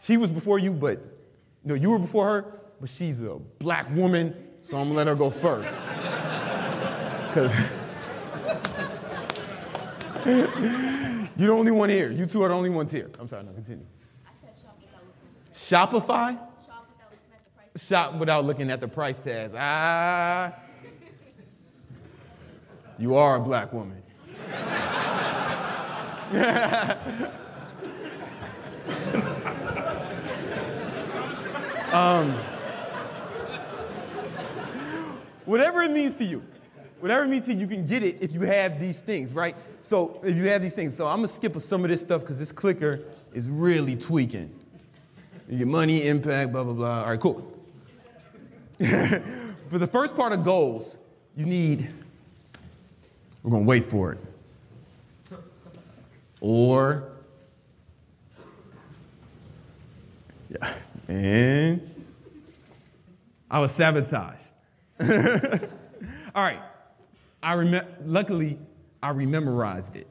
she 0.00 0.16
was 0.16 0.30
before 0.30 0.58
you, 0.58 0.72
but 0.72 1.00
no, 1.64 1.74
you 1.74 1.90
were 1.90 1.98
before 1.98 2.26
her, 2.26 2.60
but 2.80 2.90
she's 2.90 3.22
a 3.22 3.36
black 3.58 3.90
woman. 3.94 4.34
So 4.68 4.76
I'm 4.76 4.88
gonna 4.88 4.98
let 4.98 5.06
her 5.06 5.14
go 5.14 5.30
first. 5.30 5.88
Cause 7.32 7.50
you're 10.26 11.28
the 11.38 11.48
only 11.48 11.72
one 11.72 11.88
here. 11.88 12.10
You 12.10 12.26
two 12.26 12.42
are 12.42 12.50
the 12.50 12.54
only 12.54 12.68
ones 12.68 12.92
here. 12.92 13.10
I'm 13.18 13.26
sorry, 13.28 13.44
no, 13.44 13.52
continue. 13.52 13.86
I 14.26 14.30
said 14.38 14.50
shop 14.60 14.76
without 14.78 15.00
looking 15.06 15.48
at 15.48 15.56
Shopify? 15.56 16.38
Shop 16.68 16.84
without 16.84 16.84
looking 17.08 17.10
at 17.32 17.48
the 17.48 17.56
price. 17.56 17.88
Shop 17.88 18.14
without 18.14 18.44
looking 18.44 18.70
at 18.70 18.80
the 18.80 18.88
price 18.88 19.24
tags. 19.24 19.54
Ah. 19.56 20.54
You 22.98 23.16
are 23.16 23.36
a 23.36 23.40
black 23.40 23.72
woman. 23.72 24.02
um, 31.94 32.34
whatever 35.48 35.82
it 35.82 35.90
means 35.90 36.14
to 36.16 36.24
you, 36.24 36.42
whatever 37.00 37.24
it 37.24 37.28
means 37.28 37.46
to 37.46 37.54
you, 37.54 37.60
you 37.60 37.66
can 37.66 37.86
get 37.86 38.02
it 38.02 38.18
if 38.20 38.32
you 38.32 38.42
have 38.42 38.78
these 38.78 39.00
things, 39.00 39.32
right? 39.32 39.56
So 39.80 40.20
if 40.22 40.36
you 40.36 40.44
have 40.48 40.60
these 40.60 40.74
things, 40.74 40.94
so 40.94 41.06
I'm 41.06 41.16
gonna 41.18 41.28
skip 41.28 41.58
some 41.60 41.84
of 41.84 41.90
this 41.90 42.02
stuff 42.02 42.20
because 42.20 42.38
this 42.38 42.52
clicker 42.52 43.00
is 43.32 43.48
really 43.48 43.96
tweaking. 43.96 44.54
You 45.48 45.58
get 45.58 45.66
money, 45.66 46.06
impact, 46.06 46.52
blah 46.52 46.64
blah 46.64 46.74
blah. 46.74 47.00
All 47.00 47.08
right, 47.08 47.18
cool. 47.18 47.54
For 48.78 49.78
the 49.78 49.86
first 49.86 50.14
part 50.14 50.32
of 50.32 50.44
goals, 50.44 50.98
you 51.34 51.46
need. 51.46 51.88
We're 53.42 53.52
gonna 53.52 53.64
wait 53.64 53.84
for 53.84 54.12
it. 54.12 54.24
Or. 56.40 57.10
Yeah, 60.50 60.74
and 61.08 62.04
I 63.50 63.60
was 63.60 63.72
sabotaged. 63.72 64.54
All 66.34 66.42
right. 66.42 66.60
I 67.42 67.54
remember, 67.54 67.88
luckily, 68.04 68.58
I 69.02 69.12
rememorized 69.12 69.94
it. 69.94 70.08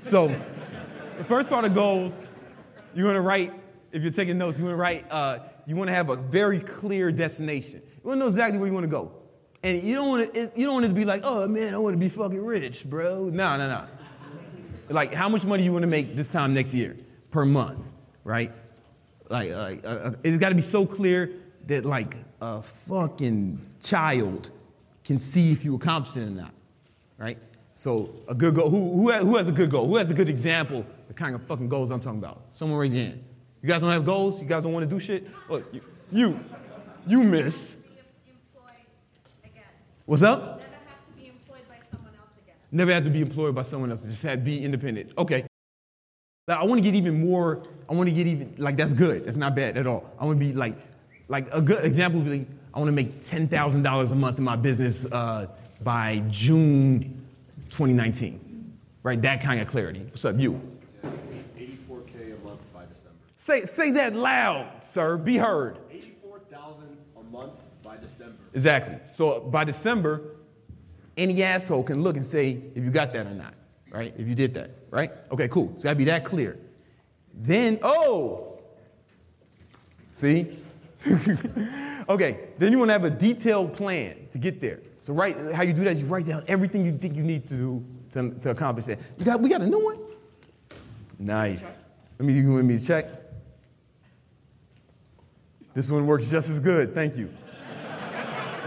So, 0.00 0.28
the 1.18 1.24
first 1.24 1.48
part 1.48 1.64
of 1.64 1.74
goals, 1.74 2.28
you 2.94 3.04
want 3.04 3.14
to 3.14 3.20
write, 3.20 3.52
if 3.92 4.02
you're 4.02 4.12
taking 4.12 4.38
notes, 4.38 4.58
you 4.58 4.64
want 4.64 4.74
to 4.74 4.80
write, 4.80 5.06
uh, 5.10 5.38
you 5.66 5.76
want 5.76 5.88
to 5.88 5.94
have 5.94 6.10
a 6.10 6.16
very 6.16 6.58
clear 6.58 7.12
destination. 7.12 7.80
You 7.84 8.02
want 8.02 8.16
to 8.16 8.20
know 8.20 8.26
exactly 8.26 8.58
where 8.58 8.66
you 8.66 8.74
want 8.74 8.84
to 8.84 8.90
go. 8.90 9.12
And 9.62 9.82
you 9.82 9.94
don't 9.94 10.08
want 10.08 10.34
to, 10.34 10.50
you 10.56 10.66
don't 10.66 10.74
want 10.74 10.84
it 10.86 10.88
to 10.88 10.94
be 10.94 11.04
like, 11.04 11.22
oh 11.24 11.46
man, 11.46 11.74
I 11.74 11.78
want 11.78 11.94
to 11.94 11.98
be 11.98 12.08
fucking 12.08 12.44
rich, 12.44 12.84
bro. 12.84 13.28
No, 13.28 13.56
no, 13.56 13.68
no. 13.68 13.84
Like, 14.88 15.12
how 15.12 15.28
much 15.28 15.44
money 15.44 15.64
you 15.64 15.72
want 15.72 15.82
to 15.82 15.88
make 15.88 16.16
this 16.16 16.30
time 16.30 16.54
next 16.54 16.74
year 16.74 16.96
per 17.30 17.44
month, 17.44 17.92
right? 18.24 18.52
Like, 19.28 19.50
uh, 19.50 19.54
uh, 19.84 20.10
it's 20.22 20.38
got 20.38 20.50
to 20.50 20.54
be 20.54 20.62
so 20.62 20.86
clear 20.86 21.32
that 21.66 21.84
like 21.84 22.16
a 22.40 22.62
fucking 22.62 23.60
child 23.86 24.50
can 25.04 25.18
see 25.18 25.52
if 25.52 25.64
you 25.64 25.76
accomplished 25.76 26.16
it 26.16 26.22
or 26.22 26.30
not, 26.30 26.52
right? 27.16 27.38
So 27.74 28.10
a 28.28 28.34
good 28.34 28.54
goal. 28.54 28.68
Who, 28.70 28.92
who, 28.92 29.10
has, 29.10 29.22
who 29.22 29.36
has 29.36 29.48
a 29.48 29.52
good 29.52 29.70
goal? 29.70 29.86
Who 29.86 29.96
has 29.96 30.10
a 30.10 30.14
good 30.14 30.28
example? 30.28 30.84
The 31.08 31.14
kind 31.14 31.34
of 31.34 31.46
fucking 31.46 31.68
goals 31.68 31.90
I'm 31.90 32.00
talking 32.00 32.18
about. 32.18 32.42
Someone 32.52 32.78
raise 32.78 32.92
your 32.92 33.04
hand. 33.04 33.22
You 33.62 33.68
guys 33.68 33.82
don't 33.82 33.90
have 33.90 34.04
goals? 34.04 34.42
You 34.42 34.48
guys 34.48 34.64
don't 34.64 34.72
want 34.72 34.88
to 34.88 34.90
do 34.94 34.98
shit? 34.98 35.26
Look, 35.48 35.72
you, 35.72 35.80
you, 36.10 36.40
you 37.06 37.22
miss. 37.22 37.76
What's 40.06 40.22
up? 40.22 40.60
Never 40.60 40.72
have 40.86 41.04
to 41.04 41.12
be 41.12 41.26
employed 41.28 41.68
by 41.68 41.76
someone 41.90 42.14
else 42.14 42.30
again. 42.42 42.54
Never 42.70 42.92
have 42.92 43.04
to 43.04 43.10
be 43.10 43.20
employed 43.20 43.54
by 43.54 43.62
someone 43.62 43.90
else. 43.90 44.02
Just 44.02 44.22
have 44.22 44.44
be 44.44 44.64
independent. 44.64 45.12
Okay. 45.18 45.46
Now, 46.48 46.62
I 46.62 46.64
want 46.64 46.78
to 46.78 46.82
get 46.82 46.94
even 46.94 47.20
more. 47.20 47.66
I 47.90 47.94
want 47.94 48.08
to 48.08 48.14
get 48.14 48.28
even 48.28 48.54
like 48.58 48.76
that's 48.76 48.94
good. 48.94 49.26
That's 49.26 49.36
not 49.36 49.56
bad 49.56 49.76
at 49.76 49.86
all. 49.86 50.08
I 50.18 50.24
want 50.24 50.38
to 50.38 50.46
be 50.46 50.52
like, 50.52 50.78
like 51.28 51.48
a 51.52 51.60
good 51.60 51.84
example 51.84 52.20
would 52.20 52.30
be 52.30 52.46
I 52.76 52.78
want 52.78 52.90
to 52.90 52.92
make 52.92 53.22
ten 53.22 53.48
thousand 53.48 53.84
dollars 53.84 54.12
a 54.12 54.14
month 54.14 54.36
in 54.36 54.44
my 54.44 54.54
business 54.54 55.06
uh, 55.06 55.46
by 55.82 56.22
June 56.28 57.26
2019. 57.70 58.78
Right, 59.02 59.22
that 59.22 59.40
kind 59.40 59.62
of 59.62 59.66
clarity. 59.66 60.00
What's 60.00 60.26
up, 60.26 60.38
you? 60.38 60.60
84K 61.56 62.38
a 62.38 62.44
month 62.44 62.60
by 62.74 62.84
December. 62.84 63.16
Say 63.34 63.60
say 63.62 63.90
that 63.92 64.14
loud, 64.14 64.84
sir. 64.84 65.16
Be 65.16 65.38
heard. 65.38 65.78
84,000 65.90 66.98
a 67.18 67.22
month 67.22 67.58
by 67.82 67.96
December. 67.96 68.42
Exactly. 68.52 68.98
So 69.14 69.40
by 69.40 69.64
December, 69.64 70.36
any 71.16 71.42
asshole 71.44 71.82
can 71.82 72.02
look 72.02 72.18
and 72.18 72.26
say 72.26 72.60
if 72.74 72.84
you 72.84 72.90
got 72.90 73.14
that 73.14 73.26
or 73.26 73.34
not, 73.34 73.54
right? 73.90 74.12
If 74.18 74.28
you 74.28 74.34
did 74.34 74.52
that, 74.52 74.72
right? 74.90 75.12
Okay, 75.32 75.48
cool. 75.48 75.70
It's 75.72 75.84
got 75.84 75.90
to 75.90 75.96
be 75.96 76.04
that 76.04 76.26
clear. 76.26 76.58
Then, 77.32 77.78
oh, 77.82 78.58
see? 80.10 80.58
okay, 82.08 82.48
then 82.58 82.72
you 82.72 82.78
want 82.78 82.88
to 82.88 82.92
have 82.92 83.04
a 83.04 83.10
detailed 83.10 83.72
plan 83.72 84.28
to 84.32 84.38
get 84.38 84.60
there. 84.60 84.80
So 85.00 85.12
write, 85.12 85.36
how 85.54 85.62
you 85.62 85.72
do 85.72 85.84
that 85.84 85.92
is 85.92 86.02
you 86.02 86.08
write 86.08 86.26
down 86.26 86.44
everything 86.48 86.84
you 86.84 86.96
think 86.98 87.16
you 87.16 87.22
need 87.22 87.46
to 87.46 87.54
do 87.54 87.84
to, 88.10 88.30
to 88.40 88.50
accomplish 88.50 88.86
that. 88.86 88.98
You 89.18 89.24
got, 89.24 89.40
we 89.40 89.48
got 89.48 89.62
a 89.62 89.66
new 89.66 89.84
one? 89.84 89.98
Nice. 91.18 91.78
Let 92.18 92.26
me, 92.26 92.32
you 92.34 92.50
want 92.50 92.64
me 92.64 92.78
to 92.78 92.84
check? 92.84 93.06
This 95.74 95.90
one 95.90 96.06
works 96.06 96.30
just 96.30 96.48
as 96.48 96.58
good. 96.58 96.94
Thank 96.94 97.16
you. 97.18 97.32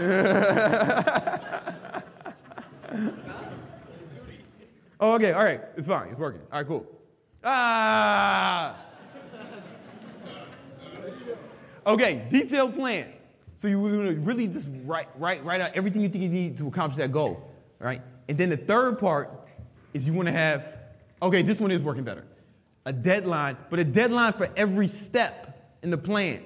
oh, 5.00 5.14
okay, 5.16 5.32
all 5.32 5.44
right, 5.44 5.60
it's 5.76 5.86
fine, 5.86 6.08
it's 6.08 6.18
working. 6.18 6.40
All 6.50 6.58
right, 6.58 6.66
cool. 6.66 6.86
Ah! 7.44 8.76
Okay, 11.86 12.26
detailed 12.30 12.74
plan. 12.74 13.12
So 13.60 13.68
you 13.68 13.78
really 14.14 14.46
just 14.46 14.70
write, 14.86 15.08
write, 15.18 15.44
write 15.44 15.60
out 15.60 15.72
everything 15.74 16.00
you 16.00 16.08
think 16.08 16.24
you 16.24 16.30
need 16.30 16.56
to 16.56 16.68
accomplish 16.68 16.96
that 16.96 17.12
goal, 17.12 17.52
right? 17.78 18.00
And 18.26 18.38
then 18.38 18.48
the 18.48 18.56
third 18.56 18.98
part 18.98 19.38
is 19.92 20.06
you 20.06 20.14
want 20.14 20.28
to 20.28 20.32
have, 20.32 20.78
okay, 21.20 21.42
this 21.42 21.60
one 21.60 21.70
is 21.70 21.82
working 21.82 22.02
better. 22.02 22.24
A 22.86 22.92
deadline, 22.94 23.58
but 23.68 23.78
a 23.78 23.84
deadline 23.84 24.32
for 24.32 24.48
every 24.56 24.86
step 24.86 25.76
in 25.82 25.90
the 25.90 25.98
plan. 25.98 26.42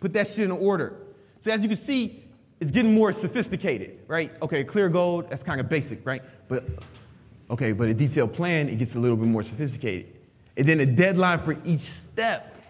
Put 0.00 0.12
that 0.14 0.26
shit 0.26 0.40
in 0.40 0.50
order. 0.50 0.96
So 1.38 1.52
as 1.52 1.62
you 1.62 1.68
can 1.68 1.78
see, 1.78 2.24
it's 2.58 2.72
getting 2.72 2.92
more 2.92 3.12
sophisticated, 3.12 4.00
right? 4.08 4.32
Okay, 4.42 4.64
clear 4.64 4.88
goal, 4.88 5.22
that's 5.22 5.44
kind 5.44 5.60
of 5.60 5.68
basic, 5.68 6.04
right? 6.04 6.22
But 6.48 6.64
okay, 7.48 7.74
but 7.74 7.88
a 7.90 7.94
detailed 7.94 8.32
plan, 8.32 8.68
it 8.68 8.74
gets 8.80 8.96
a 8.96 8.98
little 8.98 9.16
bit 9.16 9.28
more 9.28 9.44
sophisticated. 9.44 10.16
And 10.56 10.68
then 10.68 10.80
a 10.80 10.86
deadline 10.86 11.38
for 11.38 11.56
each 11.64 11.78
step 11.78 12.60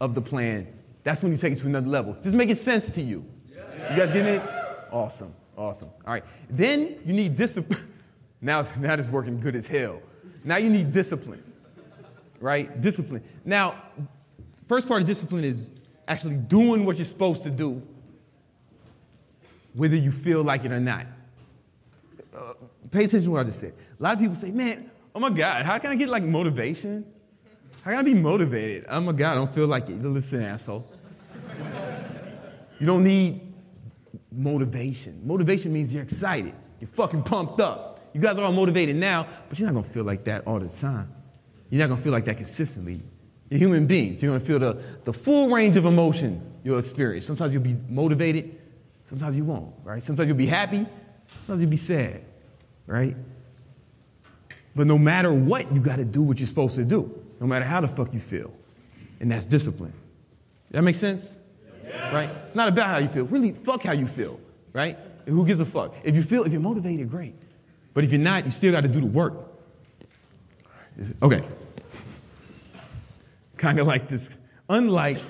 of 0.00 0.16
the 0.16 0.22
plan, 0.22 0.66
that's 1.08 1.22
when 1.22 1.32
you 1.32 1.38
take 1.38 1.54
it 1.54 1.58
to 1.60 1.66
another 1.66 1.86
level. 1.86 2.12
Does 2.12 2.24
this 2.24 2.34
making 2.34 2.56
sense 2.56 2.90
to 2.90 3.00
you? 3.00 3.24
You 3.48 3.96
guys 3.96 4.12
getting 4.12 4.26
it? 4.26 4.42
Awesome, 4.92 5.34
awesome. 5.56 5.88
All 6.06 6.12
right. 6.12 6.24
Then 6.50 6.98
you 7.06 7.14
need 7.14 7.34
discipline. 7.34 7.86
Now, 8.40 8.64
now 8.78 8.96
working 9.10 9.40
good 9.40 9.56
as 9.56 9.66
hell. 9.66 10.00
Now 10.44 10.58
you 10.58 10.70
need 10.70 10.92
discipline, 10.92 11.42
right? 12.40 12.80
Discipline. 12.80 13.24
Now, 13.44 13.82
first 14.64 14.86
part 14.86 15.02
of 15.02 15.08
discipline 15.08 15.42
is 15.42 15.72
actually 16.06 16.36
doing 16.36 16.84
what 16.84 16.98
you're 16.98 17.04
supposed 17.04 17.42
to 17.42 17.50
do, 17.50 17.82
whether 19.74 19.96
you 19.96 20.12
feel 20.12 20.44
like 20.44 20.64
it 20.64 20.70
or 20.70 20.78
not. 20.78 21.06
Uh, 22.32 22.52
pay 22.92 23.06
attention 23.06 23.24
to 23.24 23.30
what 23.32 23.40
I 23.40 23.44
just 23.44 23.58
said. 23.58 23.74
A 23.98 24.00
lot 24.00 24.14
of 24.14 24.20
people 24.20 24.36
say, 24.36 24.52
man, 24.52 24.88
oh 25.16 25.18
my 25.18 25.30
God, 25.30 25.64
how 25.64 25.76
can 25.80 25.90
I 25.90 25.96
get 25.96 26.08
like 26.08 26.22
motivation? 26.22 27.04
How 27.82 27.90
can 27.90 27.98
I 27.98 28.02
be 28.02 28.14
motivated? 28.14 28.86
Oh 28.88 29.00
my 29.00 29.10
God, 29.10 29.32
I 29.32 29.34
don't 29.34 29.50
feel 29.50 29.66
like 29.66 29.90
it. 29.90 30.00
Listen, 30.00 30.44
asshole. 30.44 30.88
You 32.78 32.86
don't 32.86 33.04
need 33.04 33.40
motivation. 34.30 35.20
Motivation 35.26 35.72
means 35.72 35.92
you're 35.92 36.02
excited. 36.02 36.54
You're 36.80 36.88
fucking 36.88 37.24
pumped 37.24 37.60
up. 37.60 38.10
You 38.12 38.20
guys 38.20 38.38
are 38.38 38.44
all 38.44 38.52
motivated 38.52 38.96
now, 38.96 39.26
but 39.48 39.58
you're 39.58 39.68
not 39.70 39.74
gonna 39.74 39.92
feel 39.92 40.04
like 40.04 40.24
that 40.24 40.46
all 40.46 40.58
the 40.58 40.68
time. 40.68 41.12
You're 41.70 41.80
not 41.80 41.88
gonna 41.88 42.00
feel 42.00 42.12
like 42.12 42.24
that 42.26 42.36
consistently. 42.36 43.02
You're 43.50 43.58
human 43.58 43.86
beings. 43.86 44.22
You're 44.22 44.32
gonna 44.32 44.44
feel 44.44 44.58
the, 44.58 44.82
the 45.04 45.12
full 45.12 45.50
range 45.50 45.76
of 45.76 45.84
emotion 45.84 46.40
you'll 46.62 46.78
experience. 46.78 47.26
Sometimes 47.26 47.52
you'll 47.52 47.62
be 47.62 47.76
motivated, 47.88 48.58
sometimes 49.02 49.36
you 49.36 49.44
won't, 49.44 49.74
right? 49.84 50.02
Sometimes 50.02 50.28
you'll 50.28 50.36
be 50.36 50.46
happy, 50.46 50.86
sometimes 51.28 51.60
you'll 51.60 51.70
be 51.70 51.76
sad, 51.76 52.22
right? 52.86 53.16
But 54.74 54.86
no 54.86 54.98
matter 54.98 55.32
what, 55.32 55.72
you 55.72 55.80
gotta 55.80 56.04
do 56.04 56.22
what 56.22 56.38
you're 56.38 56.46
supposed 56.46 56.76
to 56.76 56.84
do, 56.84 57.22
no 57.40 57.46
matter 57.46 57.64
how 57.64 57.80
the 57.80 57.88
fuck 57.88 58.12
you 58.14 58.20
feel. 58.20 58.52
And 59.20 59.30
that's 59.32 59.46
discipline. 59.46 59.92
That 60.70 60.82
makes 60.82 60.98
sense? 60.98 61.40
Right? 62.12 62.30
It's 62.46 62.54
not 62.54 62.68
about 62.68 62.86
how 62.86 62.98
you 62.98 63.08
feel. 63.08 63.26
Really, 63.26 63.52
fuck 63.52 63.82
how 63.82 63.92
you 63.92 64.06
feel, 64.06 64.40
right? 64.72 64.98
Who 65.26 65.46
gives 65.46 65.60
a 65.60 65.64
fuck? 65.64 65.94
If 66.04 66.14
you 66.14 66.22
feel, 66.22 66.44
if 66.44 66.52
you're 66.52 66.60
motivated, 66.60 67.10
great. 67.10 67.34
But 67.94 68.04
if 68.04 68.12
you're 68.12 68.20
not, 68.20 68.44
you 68.44 68.50
still 68.50 68.72
got 68.72 68.82
to 68.82 68.88
do 68.88 69.00
the 69.00 69.06
work. 69.06 69.34
Okay. 71.22 71.42
kind 73.56 73.78
of 73.78 73.86
like 73.86 74.08
this, 74.08 74.36
unlike 74.68 75.20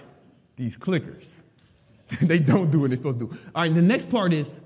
these 0.56 0.76
clickers. 0.76 1.42
they 2.22 2.38
don't 2.38 2.70
do 2.70 2.80
what 2.80 2.90
they're 2.90 2.96
supposed 2.96 3.18
to 3.18 3.26
do. 3.26 3.38
All 3.54 3.62
right, 3.62 3.74
the 3.74 3.82
next 3.82 4.10
part 4.10 4.32
is 4.32 4.62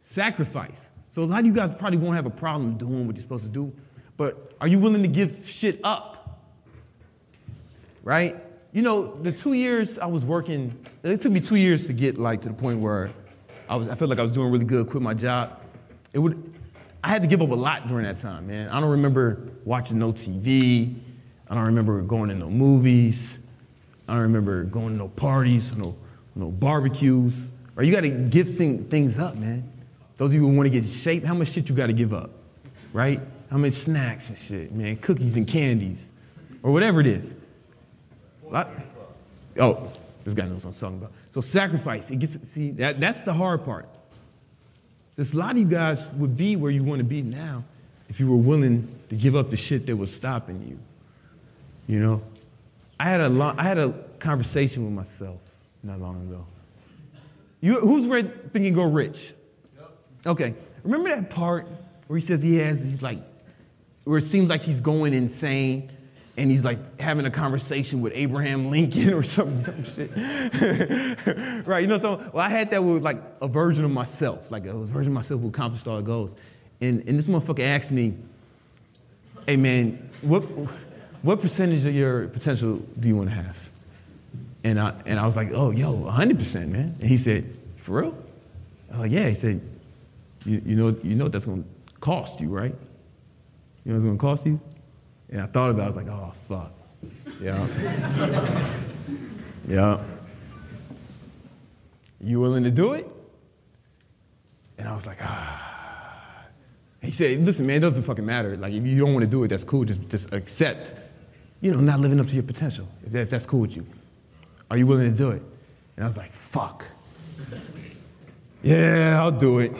sacrifice. 0.00 0.92
So 1.08 1.22
a 1.22 1.24
lot 1.24 1.40
of 1.40 1.46
you 1.46 1.52
guys 1.52 1.72
probably 1.72 1.98
won't 1.98 2.16
have 2.16 2.26
a 2.26 2.30
problem 2.30 2.76
doing 2.76 3.06
what 3.06 3.16
you're 3.16 3.22
supposed 3.22 3.44
to 3.44 3.50
do, 3.50 3.74
but 4.16 4.52
are 4.60 4.68
you 4.68 4.78
willing 4.78 5.02
to 5.02 5.08
give 5.08 5.48
shit 5.48 5.80
up? 5.84 6.44
Right? 8.02 8.36
You 8.78 8.84
know, 8.84 9.12
the 9.12 9.32
two 9.32 9.54
years 9.54 9.98
I 9.98 10.06
was 10.06 10.24
working, 10.24 10.78
it 11.02 11.20
took 11.20 11.32
me 11.32 11.40
two 11.40 11.56
years 11.56 11.88
to 11.88 11.92
get 11.92 12.16
like 12.16 12.42
to 12.42 12.48
the 12.48 12.54
point 12.54 12.78
where 12.78 13.10
I 13.68 13.74
was 13.74 13.88
I 13.88 13.96
felt 13.96 14.08
like 14.08 14.20
I 14.20 14.22
was 14.22 14.30
doing 14.30 14.52
really 14.52 14.66
good, 14.66 14.86
quit 14.86 15.02
my 15.02 15.14
job. 15.14 15.60
It 16.12 16.20
would 16.20 16.54
I 17.02 17.08
had 17.08 17.22
to 17.22 17.26
give 17.26 17.42
up 17.42 17.50
a 17.50 17.56
lot 17.56 17.88
during 17.88 18.04
that 18.04 18.18
time, 18.18 18.46
man. 18.46 18.68
I 18.68 18.78
don't 18.78 18.90
remember 18.90 19.50
watching 19.64 19.98
no 19.98 20.12
TV. 20.12 20.94
I 21.50 21.56
don't 21.56 21.64
remember 21.64 22.00
going 22.02 22.28
to 22.28 22.36
no 22.36 22.48
movies. 22.48 23.40
I 24.06 24.12
don't 24.12 24.22
remember 24.22 24.62
going 24.62 24.90
to 24.90 24.94
no 24.96 25.08
parties, 25.08 25.76
no, 25.76 25.96
no 26.36 26.52
barbecues. 26.52 27.50
Or 27.76 27.82
you 27.82 27.90
got 27.90 28.02
to 28.02 28.10
give 28.10 28.48
thing, 28.48 28.84
things 28.84 29.18
up, 29.18 29.34
man. 29.34 29.68
Those 30.18 30.30
of 30.30 30.34
you 30.34 30.42
who 30.42 30.56
want 30.56 30.68
to 30.68 30.70
get 30.70 30.84
shape, 30.84 31.24
how 31.24 31.34
much 31.34 31.48
shit 31.48 31.68
you 31.68 31.74
got 31.74 31.88
to 31.88 31.92
give 31.92 32.14
up, 32.14 32.30
right? 32.92 33.20
How 33.50 33.58
much 33.58 33.72
snacks 33.72 34.28
and 34.28 34.38
shit, 34.38 34.70
man, 34.70 34.98
cookies 34.98 35.34
and 35.34 35.48
candies, 35.48 36.12
or 36.62 36.70
whatever 36.70 37.00
it 37.00 37.08
is. 37.08 37.34
Lot- 38.50 38.70
oh, 39.58 39.90
this 40.24 40.34
guy 40.34 40.46
knows 40.46 40.64
what 40.64 40.74
I'm 40.74 40.80
talking 40.80 40.98
about. 40.98 41.12
So 41.30 41.40
sacrifice, 41.40 42.10
it 42.10 42.18
gets 42.18 42.48
see 42.48 42.70
that 42.72 43.00
that's 43.00 43.22
the 43.22 43.32
hard 43.32 43.64
part. 43.64 43.88
This 45.14 45.34
a 45.34 45.36
lot 45.36 45.52
of 45.52 45.58
you 45.58 45.66
guys 45.66 46.10
would 46.12 46.36
be 46.36 46.54
where 46.56 46.70
you 46.70 46.84
want 46.84 46.98
to 46.98 47.04
be 47.04 47.22
now 47.22 47.64
if 48.08 48.20
you 48.20 48.30
were 48.30 48.36
willing 48.36 48.88
to 49.08 49.16
give 49.16 49.34
up 49.34 49.50
the 49.50 49.56
shit 49.56 49.86
that 49.86 49.96
was 49.96 50.14
stopping 50.14 50.64
you. 50.68 50.78
You 51.92 52.00
know, 52.00 52.22
I 53.00 53.04
had 53.04 53.20
a 53.20 53.28
long, 53.28 53.58
I 53.58 53.64
had 53.64 53.78
a 53.78 53.92
conversation 54.18 54.84
with 54.84 54.92
myself 54.92 55.40
not 55.82 56.00
long 56.00 56.28
ago. 56.28 56.46
You, 57.60 57.80
who's 57.80 58.06
read 58.06 58.52
Think 58.52 58.66
and 58.66 58.74
Grow 58.74 58.88
Rich? 58.88 59.34
Okay. 60.26 60.54
Remember 60.84 61.08
that 61.08 61.30
part 61.30 61.66
where 62.06 62.18
he 62.18 62.24
says 62.24 62.42
he 62.42 62.56
has, 62.56 62.84
he's 62.84 63.02
like, 63.02 63.18
where 64.04 64.18
it 64.18 64.22
seems 64.22 64.48
like 64.48 64.62
he's 64.62 64.80
going 64.80 65.14
insane 65.14 65.90
and 66.38 66.50
he's 66.50 66.64
like 66.64 67.00
having 67.00 67.26
a 67.26 67.30
conversation 67.30 68.00
with 68.00 68.12
Abraham 68.14 68.70
Lincoln 68.70 69.12
or 69.12 69.22
some 69.24 69.62
dumb 69.62 69.82
shit. 69.84 70.10
right, 71.66 71.80
you 71.80 71.86
know 71.88 71.96
what 71.96 72.04
I'm 72.04 72.18
talking 72.18 72.30
Well, 72.32 72.44
I 72.44 72.48
had 72.48 72.70
that 72.70 72.82
with 72.82 73.02
like 73.02 73.20
a 73.42 73.48
version 73.48 73.84
of 73.84 73.90
myself, 73.90 74.50
like 74.50 74.64
a 74.64 74.72
version 74.72 75.12
of 75.12 75.14
myself 75.14 75.40
who 75.40 75.48
accomplished 75.48 75.88
all 75.88 75.96
the 75.96 76.02
goals. 76.02 76.36
And, 76.80 77.00
and 77.08 77.18
this 77.18 77.26
motherfucker 77.26 77.64
asked 77.64 77.90
me, 77.90 78.14
hey 79.46 79.56
man, 79.56 80.10
what, 80.22 80.42
what 81.22 81.40
percentage 81.40 81.84
of 81.84 81.94
your 81.94 82.28
potential 82.28 82.76
do 82.98 83.08
you 83.08 83.16
want 83.16 83.30
to 83.30 83.34
have? 83.34 83.68
And 84.62 84.78
I, 84.78 84.94
and 85.06 85.18
I 85.18 85.26
was 85.26 85.34
like, 85.34 85.48
oh, 85.52 85.72
yo, 85.72 85.92
100%, 85.92 86.68
man. 86.68 86.96
And 87.00 87.08
he 87.08 87.16
said, 87.16 87.52
for 87.78 88.02
real? 88.02 88.24
Like, 88.92 89.10
yeah. 89.10 89.28
He 89.28 89.34
said, 89.34 89.60
you, 90.44 90.62
you, 90.64 90.76
know, 90.76 90.96
you 91.02 91.14
know 91.16 91.24
what 91.24 91.32
that's 91.32 91.46
going 91.46 91.64
to 91.64 91.68
cost 92.00 92.40
you, 92.40 92.48
right? 92.48 92.74
You 93.84 93.92
know 93.92 93.92
what 93.92 93.96
it's 93.96 94.04
going 94.04 94.18
to 94.18 94.20
cost 94.20 94.46
you? 94.46 94.60
And 95.30 95.42
I 95.42 95.46
thought 95.46 95.70
about 95.70 95.82
it. 95.82 95.84
I 95.84 95.86
was 95.86 95.96
like, 95.96 96.08
oh, 96.08 96.32
fuck. 96.48 96.72
Yeah. 97.40 97.66
yeah. 99.68 100.00
You 102.20 102.40
willing 102.40 102.64
to 102.64 102.70
do 102.70 102.94
it? 102.94 103.06
And 104.78 104.88
I 104.88 104.94
was 104.94 105.06
like, 105.06 105.18
ah. 105.20 106.44
He 107.00 107.10
said, 107.10 107.44
listen, 107.44 107.66
man, 107.66 107.76
it 107.76 107.80
doesn't 107.80 108.02
fucking 108.02 108.26
matter. 108.26 108.56
Like, 108.56 108.72
if 108.72 108.84
you 108.84 108.98
don't 108.98 109.12
want 109.12 109.24
to 109.24 109.30
do 109.30 109.44
it, 109.44 109.48
that's 109.48 109.64
cool. 109.64 109.84
Just, 109.84 110.08
just 110.08 110.32
accept, 110.32 110.94
you 111.60 111.72
know, 111.72 111.80
not 111.80 112.00
living 112.00 112.18
up 112.18 112.26
to 112.28 112.34
your 112.34 112.42
potential, 112.42 112.88
if, 113.04 113.12
that, 113.12 113.20
if 113.20 113.30
that's 113.30 113.46
cool 113.46 113.60
with 113.60 113.76
you. 113.76 113.86
Are 114.70 114.76
you 114.76 114.86
willing 114.86 115.10
to 115.10 115.16
do 115.16 115.30
it? 115.30 115.42
And 115.96 116.04
I 116.04 116.08
was 116.08 116.16
like, 116.16 116.30
fuck. 116.30 116.86
Yeah, 118.62 119.20
I'll 119.20 119.30
do 119.30 119.60
it. 119.60 119.72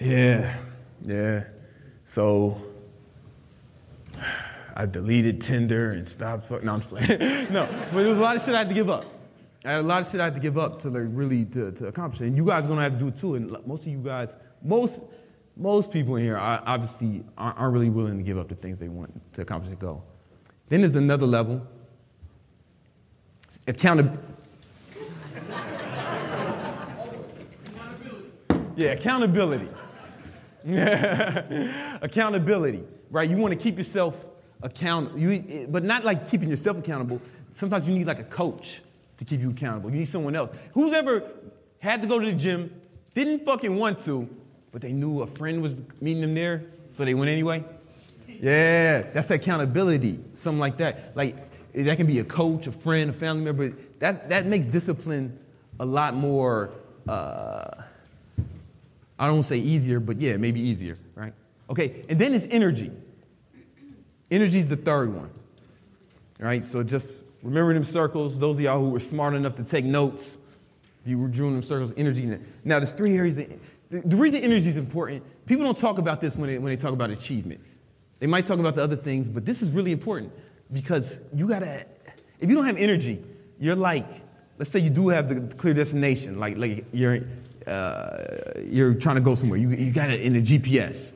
Yeah, 0.00 0.56
yeah. 1.02 1.44
So 2.04 2.60
I 4.74 4.86
deleted 4.86 5.40
Tinder 5.40 5.92
and 5.92 6.06
stopped 6.06 6.44
fuck. 6.44 6.62
No, 6.62 6.74
I'm 6.74 6.80
just 6.80 6.90
playing. 6.90 7.18
no, 7.52 7.66
but 7.92 7.98
there 8.00 8.08
was 8.08 8.18
a 8.18 8.20
lot 8.20 8.36
of 8.36 8.42
shit 8.42 8.54
I 8.54 8.58
had 8.58 8.68
to 8.68 8.74
give 8.74 8.90
up. 8.90 9.04
I 9.64 9.72
had 9.72 9.80
a 9.80 9.82
lot 9.82 10.00
of 10.00 10.10
shit 10.10 10.20
I 10.20 10.24
had 10.24 10.34
to 10.34 10.40
give 10.40 10.56
up 10.56 10.78
to 10.80 10.88
like 10.88 11.06
really 11.08 11.44
to, 11.46 11.72
to 11.72 11.86
accomplish 11.88 12.20
it. 12.20 12.26
And 12.26 12.36
you 12.36 12.46
guys 12.46 12.66
are 12.66 12.68
gonna 12.68 12.82
have 12.82 12.94
to 12.94 12.98
do 12.98 13.08
it 13.08 13.16
too. 13.16 13.34
And 13.34 13.50
most 13.66 13.86
of 13.86 13.92
you 13.92 13.98
guys, 13.98 14.36
most 14.62 15.00
most 15.56 15.92
people 15.92 16.16
in 16.16 16.24
here 16.24 16.38
are 16.38 16.62
obviously 16.64 17.24
aren't, 17.36 17.58
aren't 17.58 17.74
really 17.74 17.90
willing 17.90 18.16
to 18.16 18.24
give 18.24 18.38
up 18.38 18.48
the 18.48 18.54
things 18.54 18.78
they 18.78 18.88
want 18.88 19.20
to 19.34 19.42
accomplish 19.42 19.72
a 19.72 19.76
goal. 19.76 20.04
Then 20.68 20.80
there's 20.80 20.96
another 20.96 21.26
level. 21.26 21.66
Accountability. 23.66 24.22
Yeah, 28.76 28.92
accountability. 28.92 29.68
accountability, 32.02 32.82
right? 33.10 33.28
You 33.28 33.36
want 33.36 33.52
to 33.52 33.58
keep 33.58 33.76
yourself 33.76 34.26
accountable, 34.62 35.18
you, 35.18 35.66
but 35.70 35.84
not 35.84 36.04
like 36.04 36.28
keeping 36.28 36.48
yourself 36.48 36.78
accountable. 36.78 37.20
Sometimes 37.54 37.88
you 37.88 37.94
need 37.94 38.06
like 38.06 38.18
a 38.18 38.24
coach 38.24 38.82
to 39.16 39.24
keep 39.24 39.40
you 39.40 39.50
accountable. 39.50 39.90
You 39.90 39.98
need 39.98 40.06
someone 40.06 40.34
else. 40.34 40.52
Who's 40.72 40.94
ever 40.94 41.22
had 41.80 42.02
to 42.02 42.08
go 42.08 42.18
to 42.18 42.26
the 42.26 42.32
gym, 42.32 42.74
didn't 43.14 43.44
fucking 43.44 43.74
want 43.74 43.98
to, 44.00 44.28
but 44.72 44.82
they 44.82 44.92
knew 44.92 45.22
a 45.22 45.26
friend 45.26 45.62
was 45.62 45.82
meeting 46.00 46.20
them 46.20 46.34
there, 46.34 46.64
so 46.90 47.04
they 47.04 47.14
went 47.14 47.30
anyway? 47.30 47.64
Yeah, 48.26 49.02
that's 49.02 49.30
accountability, 49.30 50.18
something 50.34 50.60
like 50.60 50.78
that. 50.78 51.16
Like 51.16 51.36
that 51.74 51.96
can 51.96 52.06
be 52.06 52.18
a 52.20 52.24
coach, 52.24 52.66
a 52.66 52.72
friend, 52.72 53.10
a 53.10 53.12
family 53.12 53.44
member. 53.44 53.70
That 53.98 54.28
that 54.28 54.46
makes 54.46 54.68
discipline 54.68 55.38
a 55.78 55.84
lot 55.84 56.14
more. 56.14 56.70
Uh, 57.08 57.82
I 59.18 59.26
don't 59.26 59.34
want 59.34 59.44
to 59.44 59.48
say 59.48 59.58
easier, 59.58 60.00
but 60.00 60.18
yeah, 60.18 60.38
maybe 60.38 60.60
easier, 60.60 60.96
right? 61.14 61.34
Okay, 61.68 62.04
and 62.08 62.18
then 62.18 62.32
it's 62.32 62.46
energy. 62.50 62.90
Energy 64.30 64.58
is 64.58 64.68
the 64.68 64.76
third 64.76 65.12
one, 65.14 65.30
right? 66.38 66.64
So 66.64 66.82
just 66.82 67.24
remember 67.42 67.74
them 67.74 67.84
circles. 67.84 68.38
Those 68.38 68.58
of 68.58 68.64
y'all 68.64 68.78
who 68.78 68.90
were 68.90 69.00
smart 69.00 69.34
enough 69.34 69.56
to 69.56 69.64
take 69.64 69.84
notes, 69.84 70.38
you 71.04 71.18
were 71.18 71.28
drawing 71.28 71.54
them 71.54 71.62
circles, 71.62 71.92
energy. 71.96 72.26
Now, 72.64 72.78
there's 72.78 72.92
three 72.92 73.16
areas. 73.16 73.36
That, 73.36 73.50
the, 73.90 74.00
the 74.00 74.16
reason 74.16 74.42
energy 74.42 74.68
is 74.68 74.76
important, 74.76 75.24
people 75.46 75.64
don't 75.64 75.76
talk 75.76 75.98
about 75.98 76.20
this 76.20 76.36
when 76.36 76.48
they, 76.48 76.58
when 76.58 76.70
they 76.70 76.76
talk 76.76 76.92
about 76.92 77.10
achievement. 77.10 77.60
They 78.20 78.26
might 78.26 78.44
talk 78.44 78.58
about 78.58 78.76
the 78.76 78.84
other 78.84 78.96
things, 78.96 79.28
but 79.28 79.44
this 79.44 79.62
is 79.62 79.70
really 79.70 79.92
important 79.92 80.32
because 80.72 81.22
you 81.34 81.48
gotta, 81.48 81.86
if 82.38 82.48
you 82.48 82.54
don't 82.54 82.66
have 82.66 82.76
energy, 82.76 83.22
you're 83.58 83.74
like, 83.74 84.08
let's 84.58 84.70
say 84.70 84.78
you 84.78 84.90
do 84.90 85.08
have 85.08 85.28
the 85.28 85.54
clear 85.56 85.74
destination, 85.74 86.38
like, 86.38 86.56
like 86.56 86.84
you're, 86.92 87.20
uh, 87.66 88.18
you're 88.62 88.94
trying 88.94 89.16
to 89.16 89.22
go 89.22 89.34
somewhere. 89.34 89.58
You, 89.58 89.70
you 89.70 89.92
got 89.92 90.10
it 90.10 90.20
in 90.20 90.36
a 90.36 90.40
GPS. 90.40 91.14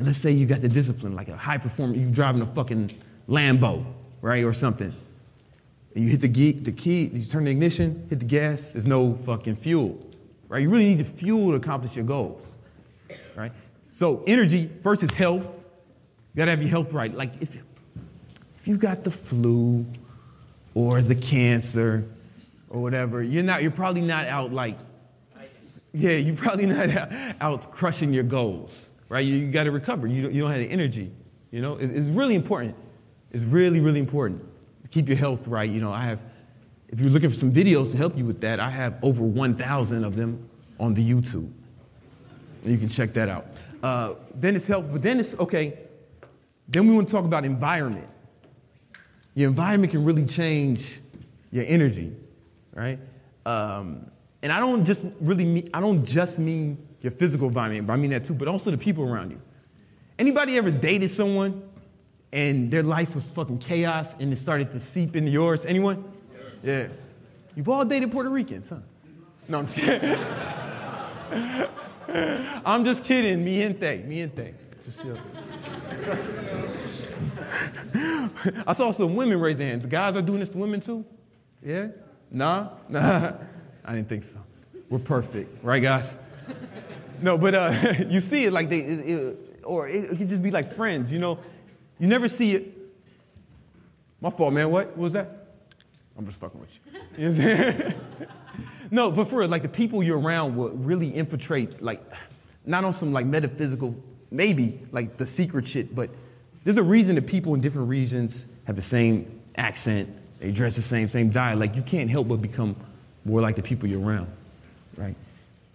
And 0.00 0.06
let's 0.06 0.16
say 0.16 0.30
you 0.30 0.46
got 0.46 0.62
the 0.62 0.68
discipline, 0.70 1.14
like 1.14 1.28
a 1.28 1.36
high 1.36 1.58
performer, 1.58 1.94
you're 1.94 2.10
driving 2.10 2.40
a 2.40 2.46
fucking 2.46 2.90
Lambo, 3.28 3.84
right, 4.22 4.42
or 4.42 4.54
something. 4.54 4.94
And 5.94 6.04
you 6.04 6.08
hit 6.08 6.22
the 6.22 6.28
key, 6.30 6.52
the 6.52 6.72
key, 6.72 7.10
you 7.12 7.26
turn 7.26 7.44
the 7.44 7.50
ignition, 7.50 8.06
hit 8.08 8.20
the 8.20 8.24
gas, 8.24 8.70
there's 8.72 8.86
no 8.86 9.12
fucking 9.12 9.56
fuel, 9.56 10.02
right? 10.48 10.62
You 10.62 10.70
really 10.70 10.86
need 10.86 11.00
the 11.00 11.04
fuel 11.04 11.50
to 11.50 11.56
accomplish 11.56 11.96
your 11.96 12.06
goals, 12.06 12.56
right? 13.36 13.52
So 13.88 14.24
energy, 14.26 14.70
versus 14.80 15.10
health. 15.10 15.66
You 16.32 16.38
gotta 16.38 16.52
have 16.52 16.62
your 16.62 16.70
health 16.70 16.94
right. 16.94 17.14
Like 17.14 17.34
if, 17.42 17.62
if 18.56 18.66
you 18.66 18.78
got 18.78 19.04
the 19.04 19.10
flu 19.10 19.84
or 20.72 21.02
the 21.02 21.14
cancer 21.14 22.06
or 22.70 22.80
whatever, 22.80 23.22
you're 23.22 23.42
not, 23.42 23.60
you're 23.60 23.70
probably 23.70 24.00
not 24.00 24.24
out 24.28 24.50
like 24.50 24.78
yeah, 25.92 26.12
you're 26.12 26.36
probably 26.36 26.66
not 26.66 26.88
out 27.40 27.70
crushing 27.70 28.14
your 28.14 28.24
goals, 28.24 28.89
right? 29.10 29.26
You, 29.26 29.34
you 29.34 29.50
got 29.50 29.64
to 29.64 29.70
recover. 29.70 30.06
You, 30.06 30.30
you 30.30 30.40
don't 30.40 30.50
have 30.50 30.60
the 30.60 30.70
energy. 30.70 31.10
You 31.50 31.60
know, 31.60 31.74
it, 31.74 31.90
it's 31.90 32.06
really 32.06 32.36
important. 32.36 32.74
It's 33.32 33.42
really, 33.42 33.80
really 33.80 34.00
important. 34.00 34.42
to 34.84 34.88
Keep 34.88 35.08
your 35.08 35.18
health 35.18 35.46
right. 35.46 35.68
You 35.68 35.80
know, 35.80 35.92
I 35.92 36.04
have, 36.04 36.24
if 36.88 37.00
you're 37.00 37.10
looking 37.10 37.28
for 37.28 37.36
some 37.36 37.52
videos 37.52 37.90
to 37.90 37.98
help 37.98 38.16
you 38.16 38.24
with 38.24 38.40
that, 38.40 38.60
I 38.60 38.70
have 38.70 38.98
over 39.02 39.22
1,000 39.22 40.04
of 40.04 40.16
them 40.16 40.48
on 40.78 40.94
the 40.94 41.06
YouTube. 41.06 41.50
And 42.62 42.72
you 42.72 42.78
can 42.78 42.88
check 42.88 43.12
that 43.14 43.28
out. 43.28 43.46
Uh, 43.82 44.14
then 44.34 44.56
it's 44.56 44.66
health, 44.66 44.88
but 44.90 45.02
then 45.02 45.18
it's, 45.18 45.36
okay, 45.38 45.78
then 46.68 46.86
we 46.86 46.94
want 46.94 47.08
to 47.08 47.12
talk 47.12 47.24
about 47.24 47.44
environment. 47.44 48.08
Your 49.34 49.48
environment 49.48 49.90
can 49.90 50.04
really 50.04 50.24
change 50.24 51.00
your 51.50 51.64
energy, 51.66 52.12
right? 52.74 52.98
Um, 53.44 54.08
and 54.42 54.52
I 54.52 54.60
don't 54.60 54.84
just 54.84 55.04
really 55.20 55.44
mean, 55.44 55.70
I 55.74 55.80
don't 55.80 56.04
just 56.04 56.38
mean 56.38 56.78
your 57.00 57.10
physical 57.10 57.48
environment, 57.48 57.86
but 57.86 57.94
I 57.94 57.96
mean 57.96 58.10
that 58.10 58.24
too, 58.24 58.34
but 58.34 58.48
also 58.48 58.70
the 58.70 58.78
people 58.78 59.04
around 59.04 59.30
you. 59.30 59.40
Anybody 60.18 60.56
ever 60.58 60.70
dated 60.70 61.08
someone 61.10 61.62
and 62.32 62.70
their 62.70 62.82
life 62.82 63.14
was 63.14 63.28
fucking 63.28 63.58
chaos 63.58 64.14
and 64.20 64.32
it 64.32 64.36
started 64.36 64.70
to 64.72 64.80
seep 64.80 65.16
into 65.16 65.30
yours? 65.30 65.64
Anyone? 65.64 66.04
Yeah. 66.62 66.88
You've 67.56 67.68
all 67.68 67.84
dated 67.84 68.12
Puerto 68.12 68.28
Ricans, 68.28 68.70
huh? 68.70 68.76
No, 69.48 69.58
I'm 69.60 69.66
just 69.66 69.78
kidding. 69.78 70.18
I'm 72.64 72.84
just 72.84 73.04
kidding. 73.04 73.44
Mi 73.44 73.58
gente, 73.60 74.04
mi 74.06 74.16
gente. 74.20 74.54
Just 74.84 75.02
chill. 75.02 75.18
I 78.66 78.72
saw 78.72 78.90
some 78.90 79.16
women 79.16 79.40
raise 79.40 79.58
their 79.58 79.68
hands. 79.68 79.86
Guys 79.86 80.16
are 80.16 80.22
doing 80.22 80.40
this 80.40 80.50
to 80.50 80.58
women 80.58 80.80
too? 80.80 81.04
Yeah? 81.64 81.88
Nah? 82.30 82.68
Nah. 82.88 83.32
I 83.84 83.94
didn't 83.94 84.08
think 84.08 84.24
so. 84.24 84.40
We're 84.88 84.98
perfect, 84.98 85.64
right, 85.64 85.82
guys? 85.82 86.18
No, 87.22 87.38
but 87.38 87.54
uh, 87.54 87.94
you 88.08 88.20
see 88.20 88.44
it 88.44 88.52
like 88.52 88.68
they, 88.68 88.80
it, 88.80 89.10
it, 89.10 89.38
or 89.64 89.88
it, 89.88 90.12
it 90.12 90.18
could 90.18 90.28
just 90.28 90.42
be 90.42 90.50
like 90.50 90.72
friends, 90.72 91.12
you 91.12 91.18
know? 91.18 91.38
You 91.98 92.08
never 92.08 92.28
see 92.28 92.54
it. 92.54 92.76
My 94.20 94.30
fault, 94.30 94.52
man. 94.52 94.70
What? 94.70 94.88
What 94.88 94.98
was 94.98 95.12
that? 95.12 95.48
I'm 96.16 96.26
just 96.26 96.40
fucking 96.40 96.60
with 96.60 96.70
you. 97.16 97.28
you 97.28 97.32
know 97.32 97.92
No, 98.90 99.10
but 99.10 99.28
for 99.28 99.46
like 99.46 99.62
the 99.62 99.68
people 99.68 100.02
you're 100.02 100.18
around 100.18 100.56
will 100.56 100.70
really 100.70 101.08
infiltrate, 101.08 101.80
like, 101.80 102.02
not 102.66 102.84
on 102.84 102.92
some 102.92 103.12
like 103.12 103.26
metaphysical, 103.26 103.94
maybe 104.30 104.80
like 104.92 105.16
the 105.16 105.26
secret 105.26 105.66
shit, 105.66 105.94
but 105.94 106.10
there's 106.64 106.76
a 106.76 106.82
reason 106.82 107.14
that 107.14 107.26
people 107.26 107.54
in 107.54 107.60
different 107.60 107.88
regions 107.88 108.46
have 108.66 108.76
the 108.76 108.82
same 108.82 109.40
accent, 109.56 110.08
they 110.40 110.50
dress 110.50 110.76
the 110.76 110.82
same, 110.82 111.08
same 111.08 111.30
diet. 111.30 111.58
Like 111.58 111.76
you 111.76 111.82
can't 111.82 112.10
help 112.10 112.28
but 112.28 112.42
become 112.42 112.76
more 113.24 113.40
like 113.40 113.56
the 113.56 113.62
people 113.62 113.88
you're 113.88 114.00
around, 114.00 114.30
right? 114.96 115.14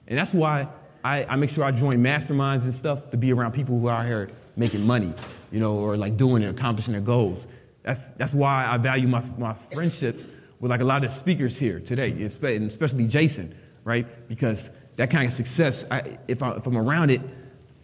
And 0.08 0.18
that's 0.18 0.34
why 0.34 0.68
I, 1.06 1.24
I 1.30 1.36
make 1.36 1.52
sure 1.52 1.64
I 1.64 1.70
join 1.70 1.98
masterminds 1.98 2.64
and 2.64 2.74
stuff 2.74 3.12
to 3.12 3.18
be 3.18 3.32
around 3.32 3.52
people 3.52 3.80
who 3.80 3.88
are 3.88 4.00
out 4.00 4.08
here 4.08 4.32
making 4.56 4.84
money, 4.88 5.14
you 5.52 5.60
know, 5.60 5.76
or 5.76 5.98
like 5.98 6.18
doing 6.18 6.42
and 6.44 6.58
accomplishing 6.58 6.94
their 6.94 7.02
goals. 7.02 7.48
That's, 7.84 8.14
that's 8.14 8.34
why 8.34 8.66
I 8.68 8.78
value 8.78 9.08
my, 9.08 9.24
my 9.38 9.54
friendships 9.54 10.26
with 10.60 10.72
like 10.72 10.82
a 10.82 10.84
lot 10.84 11.04
of 11.04 11.12
speakers 11.12 11.60
here 11.60 11.80
today, 11.80 12.10
and 12.10 12.68
especially 12.68 13.06
Jason, 13.06 13.54
right? 13.84 14.28
Because 14.28 14.72
that 14.96 15.12
kind 15.12 15.28
of 15.28 15.34
success, 15.34 15.86
I, 15.92 16.18
if, 16.28 16.42
I, 16.42 16.60
I'm 16.66 16.76
around 16.76 17.12
it, 17.12 17.22